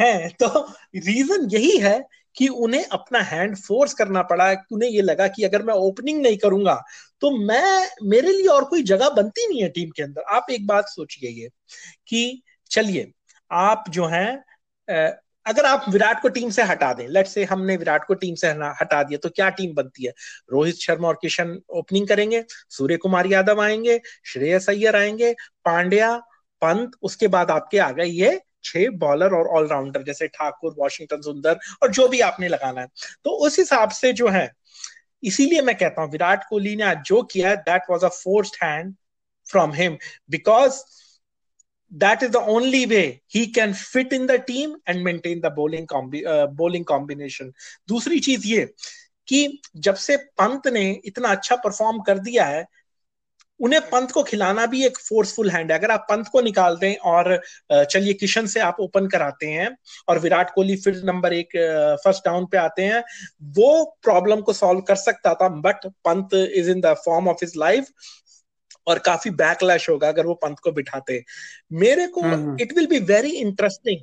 हैं? 0.00 0.30
तो 0.42 0.60
रीजन 0.96 1.48
यही 1.52 1.76
है 1.78 2.00
कि 2.36 2.48
उन्हें 2.48 2.84
अपना 2.84 3.20
हैंड 3.20 3.56
फोर्स 3.56 3.94
करना 3.94 4.22
पड़ा 4.22 4.50
उन्हें 4.72 4.90
ये 4.90 5.02
लगा 5.02 5.28
कि 5.28 5.44
अगर 5.44 5.62
मैं 5.62 5.74
ओपनिंग 5.74 6.20
नहीं 6.22 6.36
करूँगा 6.36 6.82
तो 7.20 7.30
मैं, 7.38 7.88
मेरे 8.02 8.32
लिए 8.32 8.46
और 8.46 8.64
कोई 8.64 8.82
जगह 8.82 9.08
बनती 9.10 9.46
नहीं 9.48 9.62
है 9.62 9.68
टीम 9.68 9.90
के 9.90 10.02
अंदर। 10.02 10.22
आप 10.22 10.46
एक 10.50 10.66
बात 10.66 10.88
सोचिए 10.88 11.48
कि 12.08 12.42
चलिए, 12.70 13.10
आप 13.50 13.84
जो 13.88 14.06
है 14.06 14.26
अगर 15.48 15.66
आप 15.66 15.84
विराट 15.88 16.20
को 16.22 16.28
टीम 16.28 16.50
से 16.50 16.62
हटा 16.62 16.92
दें 16.92 17.06
लेट 17.08 17.26
से 17.26 17.44
हमने 17.44 17.76
विराट 17.76 18.06
को 18.06 18.14
टीम 18.14 18.34
से 18.34 18.48
हटा 18.80 19.02
दिया 19.02 19.18
तो 19.18 19.28
क्या 19.28 19.48
टीम 19.50 19.74
बनती 19.74 20.06
है? 20.06 20.12
रोहित 20.52 20.76
शर्मा 20.76 21.08
और 21.08 21.18
किशन 21.22 21.58
ओपनिंग 21.70 22.08
करेंगे 22.08 22.44
सूर्य 22.70 22.96
कुमार 22.96 23.26
यादव 23.26 23.60
आएँगे, 23.62 24.00
श्रेयस 24.26 24.68
अय्यर 24.68 24.96
आएँगे, 24.96 25.32
पांड्या, 25.64 26.16
पंत, 26.62 26.90
उसके 27.02 27.28
बाद 27.28 27.50
आपके 27.50 27.78
आ 27.78 27.90
गए 27.90 28.04
ये 28.04 28.40
छह 28.64 28.88
बॉलर 28.90 29.34
और 29.34 29.48
ऑलराउंडर 29.48 30.02
जैसे 30.02 30.26
ठाकुर, 30.28 30.74
वॉशिंगटन, 30.78 31.20
सुंदर 31.20 31.58
और 31.82 31.90
जो 31.90 32.08
भी 32.08 32.20
आपने 32.20 32.48
लगाना 32.48 32.80
है। 32.80 32.86
तो 33.24 33.30
उस 33.30 33.58
हिसाब 33.58 33.90
से 33.90 34.12
जो 34.12 34.28
है, 34.28 34.50
इसीलिए 35.22 35.62
मैं 35.62 35.74
कहता 35.76 36.02
हूँ, 36.02 36.10
विराट 36.10 36.44
कोहली 36.48 36.76
ने 36.76 36.82
आज 36.82 37.02
जो 37.06 37.22
किया 37.22 37.54
that 37.54 37.82
was 37.90 38.04
a 38.04 38.08
forced 38.08 38.56
hand 38.62 38.94
from 39.50 39.72
him 39.72 39.96
because 40.30 40.82
that 41.92 42.22
is 42.22 42.30
the 42.30 42.40
only 42.40 42.86
way 42.86 43.22
he 43.26 43.50
can 43.52 43.72
fit 43.72 44.12
in 44.12 44.26
the 44.26 44.38
team 44.38 44.76
and 44.86 45.02
maintain 45.02 45.40
the 45.40 45.50
bowling 45.50 45.86
combi 45.86 46.24
uh, 46.26 46.46
bowling 46.46 46.84
combination. 46.84 47.52
दूसरी 47.88 48.20
चीज़ 48.20 48.46
ये 48.46 48.64
कि 49.28 49.60
जब 49.76 49.94
से 49.94 50.16
पंत 50.16 50.66
ने 50.72 50.90
इतना 51.04 51.28
अच्छा 51.28 51.56
परफॉर्म 51.56 52.00
कर 52.00 52.18
दिया 52.18 52.44
है 52.44 52.66
उन्हें 53.60 53.80
पंत 53.90 54.10
को 54.10 54.22
खिलाना 54.22 54.64
भी 54.66 54.84
एक 54.86 54.98
फोर्सफुल 54.98 55.50
हैंड 55.50 55.72
है। 55.72 55.78
अगर 55.78 55.90
आप 55.90 56.06
पंत 56.10 56.28
को 56.32 56.40
निकाल 56.40 56.76
दें 56.76 56.94
और 57.12 57.40
चलिए 57.72 58.12
किशन 58.14 58.46
से 58.46 58.60
आप 58.60 58.76
ओपन 58.80 59.06
कराते 59.08 59.46
हैं 59.46 59.68
और 60.08 60.18
विराट 60.18 60.50
कोहली 60.54 60.76
फिर 60.76 61.02
नंबर 61.04 61.32
एक 61.32 61.56
फ़र्स्ट 62.04 62.24
डाउन 62.24 62.46
पे 62.52 62.58
आते 62.58 62.82
हैं 62.82 63.02
वो 63.58 63.84
प्रॉब्लम 64.02 64.40
को 64.40 64.52
सॉल्व 64.52 64.80
कर 64.80 64.96
सकता 64.96 65.34
था 65.34 65.48
but 65.48 65.86
Pant 66.04 66.34
is 66.34 66.70
in 66.70 66.80
the 66.80 66.94
form 67.04 67.28
of 67.28 67.44
his 67.44 67.52
life 67.56 67.88
और 68.88 68.98
काफ़ी 68.98 69.30
बैकलैश 69.30 69.88
होगा 69.90 70.08
अगर 70.08 70.26
वो 70.26 70.34
पंत 70.34 70.58
को 70.58 70.72
बिठाते। 70.72 71.22
मेरे 71.72 72.06
को 72.06 72.20
it 72.60 72.72
will 72.72 72.86
be 72.86 72.98
very 72.98 73.30
interesting 73.30 74.00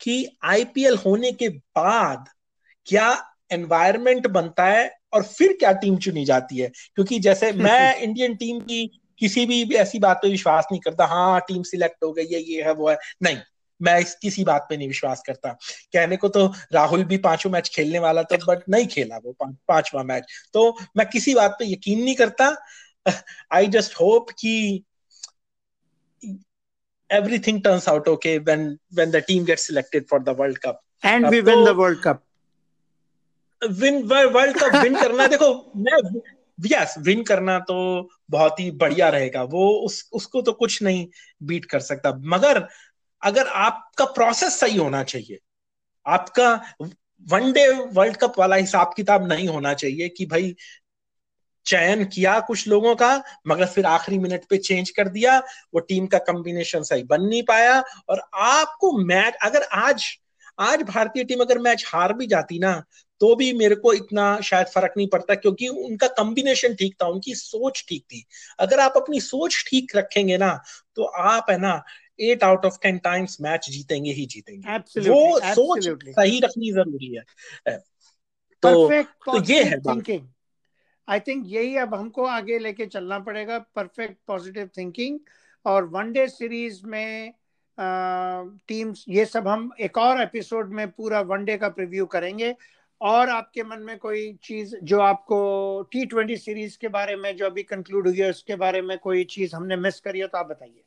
कि 0.00 0.26
आईपीएल 0.44 0.96
होने 0.96 1.32
के 1.32 1.48
बाद 1.48 2.28
क्या 2.86 3.10
एनवायरमेंट 3.52 4.26
बनता 4.26 4.64
है 4.64 4.90
और 5.12 5.22
फिर 5.22 5.52
क्या 5.52 5.72
टीम 5.72 5.96
चुनी 5.96 6.24
जाती 6.24 6.58
है। 6.58 6.68
क्योंकि 6.94 7.18
जैसे 7.18 7.52
मैं 7.52 7.96
इंडियन 7.96 8.34
टीम 8.34 8.60
की 8.60 9.00
किसी 9.18 9.44
भी 9.46 9.62
ऐसी 9.74 9.98
बात 9.98 10.16
पे 10.16 10.28
विश्वास 10.28 10.66
नहीं 10.72 10.80
करता 10.80 11.06
हाँ 11.06 11.40
टीम 11.40 11.62
सिलेक्ट 11.62 12.04
हो 12.04 12.12
गई 12.12 12.26
है 12.26 12.40
ये 12.42 12.62
है 12.62 12.72
वो 12.72 12.88
है। 12.90 12.96
नहीं 13.22 13.36
मैं 13.80 13.98
इस 14.00 14.14
किसी 14.14 14.44
बात 14.44 14.66
पे 14.68 14.76
नहीं 14.76 14.88
विश्वास 14.88 15.22
करता। 15.26 15.48
कहने 15.92 16.16
को 16.16 16.28
तो 16.28 16.46
राहुल 16.72 17.04
भी 17.04 17.16
पाँचों 17.18 17.50
मैच 17.50 17.68
खेलने 17.68 17.98
वाला 17.98 18.22
था 18.22 18.36
बट 18.46 18.62
नहीं 18.68 18.86
खेला 18.86 19.16
वो 19.16 19.36
पांचवा 19.42 20.02
मैच 20.02 20.26
तो 20.52 20.70
मैं 20.96 21.06
किसी 21.08 21.34
बात 21.34 21.56
पे 21.58 21.72
यकीन 21.72 22.02
नहीं 22.04 22.14
करता 22.14 22.54
आई 23.52 23.66
जस्ट 23.76 23.94
होप 23.94 24.30
कि 24.30 24.84
everything 27.10 27.58
turns 27.64 27.86
out 27.90 28.06
okay 28.08 28.38
when 28.38 28.62
when 28.98 29.10
the 29.14 29.20
team 29.20 29.44
gets 29.48 29.66
selected 29.68 30.06
for 30.08 30.18
the 30.20 30.32
world 30.34 30.60
cup. 30.60 30.78
And 31.02 31.28
we 31.30 31.40
win 31.42 31.64
the 31.64 31.74
world 31.80 32.00
cup. 32.02 32.22
Win 33.62 34.02
world 34.04 34.58
cup 34.58 34.74
win 34.74 34.94
करना 35.00 35.26
देखो 35.26 35.48
मैं 35.76 35.98
यस 36.60 36.94
विन 36.98 37.22
करना 37.24 37.58
तो 37.58 37.76
बहुत 38.30 38.60
ही 38.60 38.70
बढ़िया 38.70 39.08
रहेगा। 39.08 39.42
वो 39.42 39.68
उस 39.86 40.08
उसको 40.12 40.42
तो 40.42 40.52
कुछ 40.52 40.82
नहीं 40.82 41.06
बीट 41.42 41.64
कर 41.64 41.80
सकता। 41.80 42.12
मगर 42.34 42.68
अगर 43.22 43.46
आपका 43.46 44.04
प्रोसेस 44.04 44.58
सही 44.60 44.76
होना 44.76 45.02
चाहिए 45.04 45.38
आपका 46.06 46.48
वनडे 47.32 47.68
वर्ल्ड 47.92 48.16
कप 48.16 48.38
वाला 48.38 48.56
हिसाब 48.56 48.92
किताब 48.96 49.28
नहीं 49.28 49.48
होना 49.48 49.74
चाहिए 49.74 50.08
कि 50.08 50.26
भाई 50.26 50.56
चयन 51.66 52.04
किया 52.04 52.40
कुछ 52.40 52.68
लोगों 52.68 52.94
का 52.94 53.22
मगर 53.46 53.66
फिर 53.66 53.86
आखिरी 53.86 54.18
मिनट 54.18 54.44
पे 54.44 54.58
चेंज 54.58 54.90
कर 54.90 55.08
दिया। 55.08 55.38
वो 55.74 55.80
टीम 55.80 56.06
का 56.06 56.18
कॉम्बिनेशन 56.18 56.82
सही 56.82 57.02
बन 57.02 57.22
नहीं 57.22 57.42
पाया। 57.42 57.82
और 58.08 58.22
आपको 58.34 58.92
मैच 58.98 59.34
अगर 59.42 59.62
आज 59.62 60.04
आज 60.58 60.82
भारतीय 60.82 61.24
टीम 61.24 61.40
अगर 61.40 61.58
मैच 61.58 61.84
हार 61.88 62.12
भी 62.12 62.26
जाती 62.26 62.58
ना 62.58 62.84
तो 63.20 63.34
भी 63.36 63.52
मेरे 63.52 63.74
को 63.74 63.92
इतना 63.92 64.40
शायद 64.40 64.66
फ़र्क 64.66 64.92
नहीं 64.96 65.08
पड़ता 65.08 65.34
क्योंकि 65.34 65.68
उनका 65.68 66.06
कॉम्बिनेशन 66.06 66.74
ठीक 66.74 66.94
था 67.02 67.06
उनकी 67.06 67.34
सोच 67.34 67.84
ठीक 67.88 68.02
थी। 68.02 68.24
अगर 68.58 68.80
आप 68.80 68.94
अपनी 68.96 69.20
सोच 69.20 69.64
ठीक 69.68 69.96
रखेंगे 69.96 70.36
ना 70.36 70.62
तो 70.96 71.04
आप 71.04 71.46
है 71.50 71.58
ना 71.58 71.82
eight 72.20 72.44
out 72.44 72.66
of 72.66 72.78
ten 72.82 72.98
times 72.98 73.40
match 73.40 73.70
जीतेंगे 73.70 74.12
ही 74.12 74.26
जीतेंगे। 74.26 74.78
Absolutely, 74.78 75.10
वो 75.10 75.40
absolutely. 75.40 75.54
सोच 75.54 75.88
सही 75.88 76.40
रखनी 76.40 76.72
ज़रूरी 76.72 77.14
है। 77.14 77.78
तो, 78.62 78.90
तो 79.26 79.42
ये 79.44 79.64
है 79.64 79.80
आई 81.08 81.20
थिंक 81.20 81.44
यही 81.46 81.76
अब 81.76 81.94
हमको 81.94 82.24
आगे 82.26 82.58
लेके 82.58 82.86
चलना 82.86 83.18
पड़ेगा 83.18 83.58
परफेक्ट 83.76 84.16
पॉजिटिव 84.26 84.70
थिंकिंग 84.78 85.18
और 85.66 85.84
वनडे 85.88 86.26
सीरीज़ 86.28 86.80
में 86.86 87.32
टीम्स 88.68 89.04
ये 89.08 89.24
सब 89.24 89.48
हम 89.48 89.70
एक 89.80 89.98
और 89.98 90.20
एपिसोड 90.22 90.72
में 90.74 90.90
पूरा 90.90 91.20
वनडे 91.22 91.56
का 91.56 91.68
प्रिव्यू 91.68 92.06
करेंगे। 92.06 92.54
और 93.00 93.30
आपके 93.30 93.62
मन 93.62 93.80
में 93.82 93.96
कोई 93.98 94.32
चीज़ 94.42 94.74
जो 94.82 95.00
आपको 95.00 95.38
टी 95.92 96.04
ट्वेंटी 96.06 96.36
सीरीज़ 96.36 96.76
के 96.78 96.88
बारे 96.88 97.16
में, 97.16 97.36
जो 97.36 97.46
अभी 97.46 97.62
कंक्लूड 97.62 98.06
हुई 98.08 98.18
है, 98.18 98.30
उसके 98.30 98.56
बारे 98.56 98.82
में 98.82 98.96
कोई 98.98 99.24
चीज़ 99.24 99.54
हमने 99.56 99.76
मिस 99.76 100.00
करी 100.00 100.20
है 100.20 100.26
तो 100.26 100.38
आप 100.38 100.46
बताइए। 100.46 100.82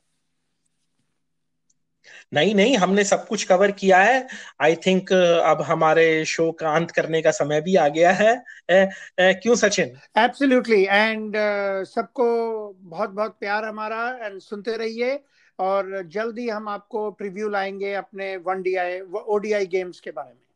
नहीं 2.34 2.54
नहीं 2.54 2.76
हमने 2.76 3.04
सब 3.04 3.26
कुछ 3.26 3.44
कवर 3.44 3.70
किया 3.70 3.98
है। 3.98 4.28
आई 4.60 4.76
थिंक 4.76 5.12
अब 5.44 5.62
हमारे 5.62 6.24
शो 6.24 6.52
का 6.52 6.70
अंत 6.70 6.90
करने 6.90 7.22
का 7.22 7.30
समय 7.30 7.60
भी 7.60 7.76
आ 7.76 7.88
गया 7.88 8.10
है। 8.10 8.44
ए, 8.70 8.88
ए, 9.20 9.34
क्यों 9.34 9.54
सचिन? 9.54 9.86
एब्सोल्युटली 10.18 10.84
एंड 10.84 11.36
सबको 11.84 12.26
बहुत 12.80 13.10
बहुत 13.10 13.36
प्यार 13.40 13.64
हमारा। 13.64 14.18
एंड 14.22 14.40
सुनते 14.40 14.76
रहिए। 14.76 15.20
और 15.58 16.02
जल्दी 16.06 16.48
हम 16.48 16.68
आपको 16.68 17.10
प्रीव्यू 17.10 17.48
लाएँगे 17.48 17.94
अपने 17.94 18.36
one 18.36 18.62
D 18.62 18.74
I 18.74 19.00
ODI 19.26 19.66
games 19.66 20.00
के 20.00 20.10
बारे 20.10 20.28
में। 20.28 20.47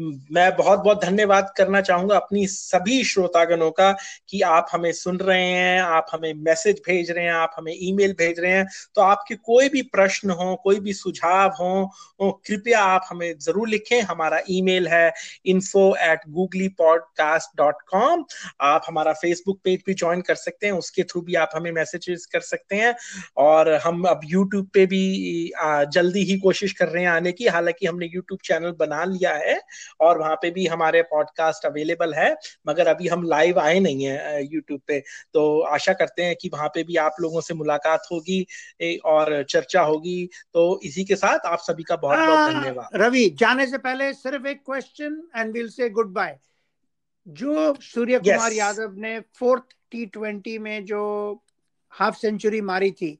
मैं 0.00 0.50
बहुत 0.56 0.78
बहुत 0.80 1.04
धन्यवाद 1.04 1.52
करना 1.56 1.80
चाहूँगा 1.82 2.16
अपनी 2.16 2.46
सभी 2.46 3.02
श्रोतागणों 3.04 3.70
का 3.72 3.90
कि 4.28 4.40
आप 4.42 4.66
हमें 4.72 4.92
सुन 4.92 5.18
रहे 5.18 5.44
हैं, 5.44 5.80
आप 5.80 6.06
हमें 6.12 6.32
मैसेज 6.36 6.80
भेज 6.86 7.10
रहे 7.10 7.24
हैं, 7.24 7.32
आप 7.32 7.54
हमें 7.56 7.72
ईमेल 7.72 8.12
भेज 8.18 8.40
रहे 8.40 8.52
हैं। 8.52 8.66
तो 8.94 9.02
आपके 9.02 9.34
कोई 9.36 9.68
भी 9.68 9.82
प्रश्न 9.84 10.30
हो, 10.32 10.54
कोई 10.64 10.80
भी 10.80 10.92
सुझाव 10.94 11.50
हो 11.52 12.30
कृपया 12.46 12.80
आप 12.82 13.06
हमें 13.08 13.32
ज़रूर 13.40 13.68
लिखें। 13.68 14.00
हमारा 14.02 14.40
ईमेल 14.50 14.88
है 14.88 15.12
info 15.46 15.84
at 16.02 16.20
Googly 16.28 16.68
podcast 16.78 17.56
dot 17.56 17.82
com 17.88 18.24
आप 18.62 18.82
हमारा 18.88 19.12
फेसबुक 19.14 19.60
पेज 19.64 19.82
भी 19.86 19.94
ज्वाइन 19.94 20.20
कर 20.20 20.34
सकते 20.36 20.66
हैं, 20.66 20.72
उसके 20.74 21.02
थ्रू 21.02 21.20
भी 21.22 21.34
आप 21.36 21.50
हमें 21.54 21.70
मैसेजेस 21.72 22.26
कर 22.32 22.40
सकते 22.42 22.76
हैं। 22.76 22.94
और 23.38 23.72
हम 23.84 24.02
अब 24.04 24.20
यूट्यूब 24.26 24.68
पे 24.74 24.84
भी 24.86 25.52
जल्दी 25.90 26.22
ही 26.24 26.38
कोशिश 26.40 26.72
कर 26.72 26.88
रहे 26.88 27.02
हैं 27.02 27.10
आने 27.10 27.32
की। 27.32 27.46
हालाँकि 27.48 27.86
हमने 27.86 28.06
यूट्यूब 28.06 28.38
चैनल 28.44 28.76
बना 28.78 29.04
लिया 29.06 29.34
है 29.36 29.49
है 29.50 29.60
और 30.00 30.18
वहाँ 30.18 30.36
पे 30.36 30.50
भी 30.50 30.66
हमारे 30.66 31.02
पॉडकास्ट 31.10 31.66
अवेलेबल 31.66 32.14
है 32.14 32.34
मगर 32.68 32.86
अभी 32.86 33.08
हम 33.08 33.22
लाइव 33.22 33.58
आए 33.60 33.78
नहीं 33.80 34.04
है 34.04 34.42
यूट्यूब 34.44 34.80
पे। 34.86 34.98
तो 35.34 35.60
आशा 35.60 35.92
करते 35.92 36.22
हैं 36.22 36.36
कि 36.36 36.48
वहाँ 36.48 36.68
पे 36.68 36.84
भी 36.84 36.96
आप 36.96 37.16
लोगों 37.20 37.40
से 37.40 37.54
मुलाकात 37.54 38.08
होगी 38.12 38.42
और 39.04 39.42
चर्चा 39.42 39.82
होगी। 39.82 40.28
तो 40.52 40.80
इसी 40.84 41.04
के 41.04 41.16
साथ 41.16 41.46
आप 41.46 41.58
सभी 41.58 41.82
का 41.82 41.96
बहुत 41.96 42.18
बहुत 42.18 42.52
धन्यवाद। 42.52 42.88
रवि 42.94 43.28
जाने 43.30 43.66
से 43.66 43.78
पहले 43.78 44.12
सिर्फ़ 44.12 44.46
एक 44.46 44.62
question 44.66 45.22
and 45.36 45.52
will 45.52 45.68
say 45.68 45.90
goodbye 46.12 46.38
जो 47.26 47.74
सूर्य 47.74 48.18
कुमार 48.18 48.50
yes. 48.50 48.58
यादव 48.58 48.94
ने 48.96 49.18
फोर्थ 49.20 49.62
टी 49.90 50.06
ट्वेंटी 50.06 50.58
में 50.58 50.84
जो 50.84 51.00
हाफ़ 51.92 52.16
सेंचुरी 52.16 52.60
मारी 52.60 52.90
थी 52.90 53.18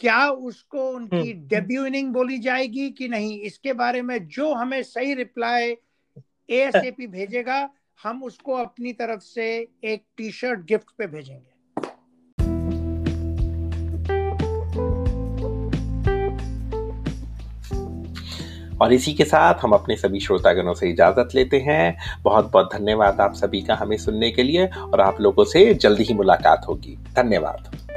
क्या 0.00 0.28
उसको 0.28 0.90
उनकी 0.90 1.32
डेब्यू 1.32 1.80
हम्म। 1.80 1.94
इनिंग 1.94 2.12
बोली 2.12 2.38
जाएगी 2.38 2.90
कि 2.90 3.08
नहीं? 3.08 3.40
इसके 3.40 3.72
बारे 3.72 4.02
में 4.02 4.28
जो 4.28 4.54
हमें 4.54 4.82
सही 4.82 5.14
रिप्लाई 5.14 5.76
एएसएपी 6.50 7.06
भेजेगा 7.16 7.70
हम 8.02 8.22
उसको 8.24 8.52
अपनी 8.52 8.92
तरफ़ 8.92 9.20
से 9.20 9.68
एक 9.84 10.04
टी 10.16 10.30
शर्ट 10.30 10.60
गिफ्ट 10.60 10.86
पे 10.98 11.06
भेजेंगे। 11.06 11.50
और 18.82 18.92
इसी 18.92 19.14
के 19.14 19.24
साथ 19.24 19.54
हम 19.54 19.72
अपने 19.72 19.96
सभी 19.96 20.20
श्रोतागणों 20.20 20.74
से 20.74 20.90
इजाज़त 20.90 21.28
लेते 21.34 21.58
हैं। 21.58 21.96
बहुत 22.22 22.50
बहुत 22.52 22.70
धन्यवाद 22.72 23.20
आप 23.20 23.34
सभी 23.34 23.62
का 23.62 23.74
हमें 23.74 23.96
सुनने 23.96 24.30
के 24.30 24.42
लिए 24.42 24.66
और 24.66 25.00
आप 25.00 25.20
लोगों 25.20 25.44
से 25.44 25.74
जल्दी 25.74 26.02
ही 26.02 26.14
मुलाकात 26.14 26.64
होगी। 26.68 26.96
धन्यवाद। 27.16 27.89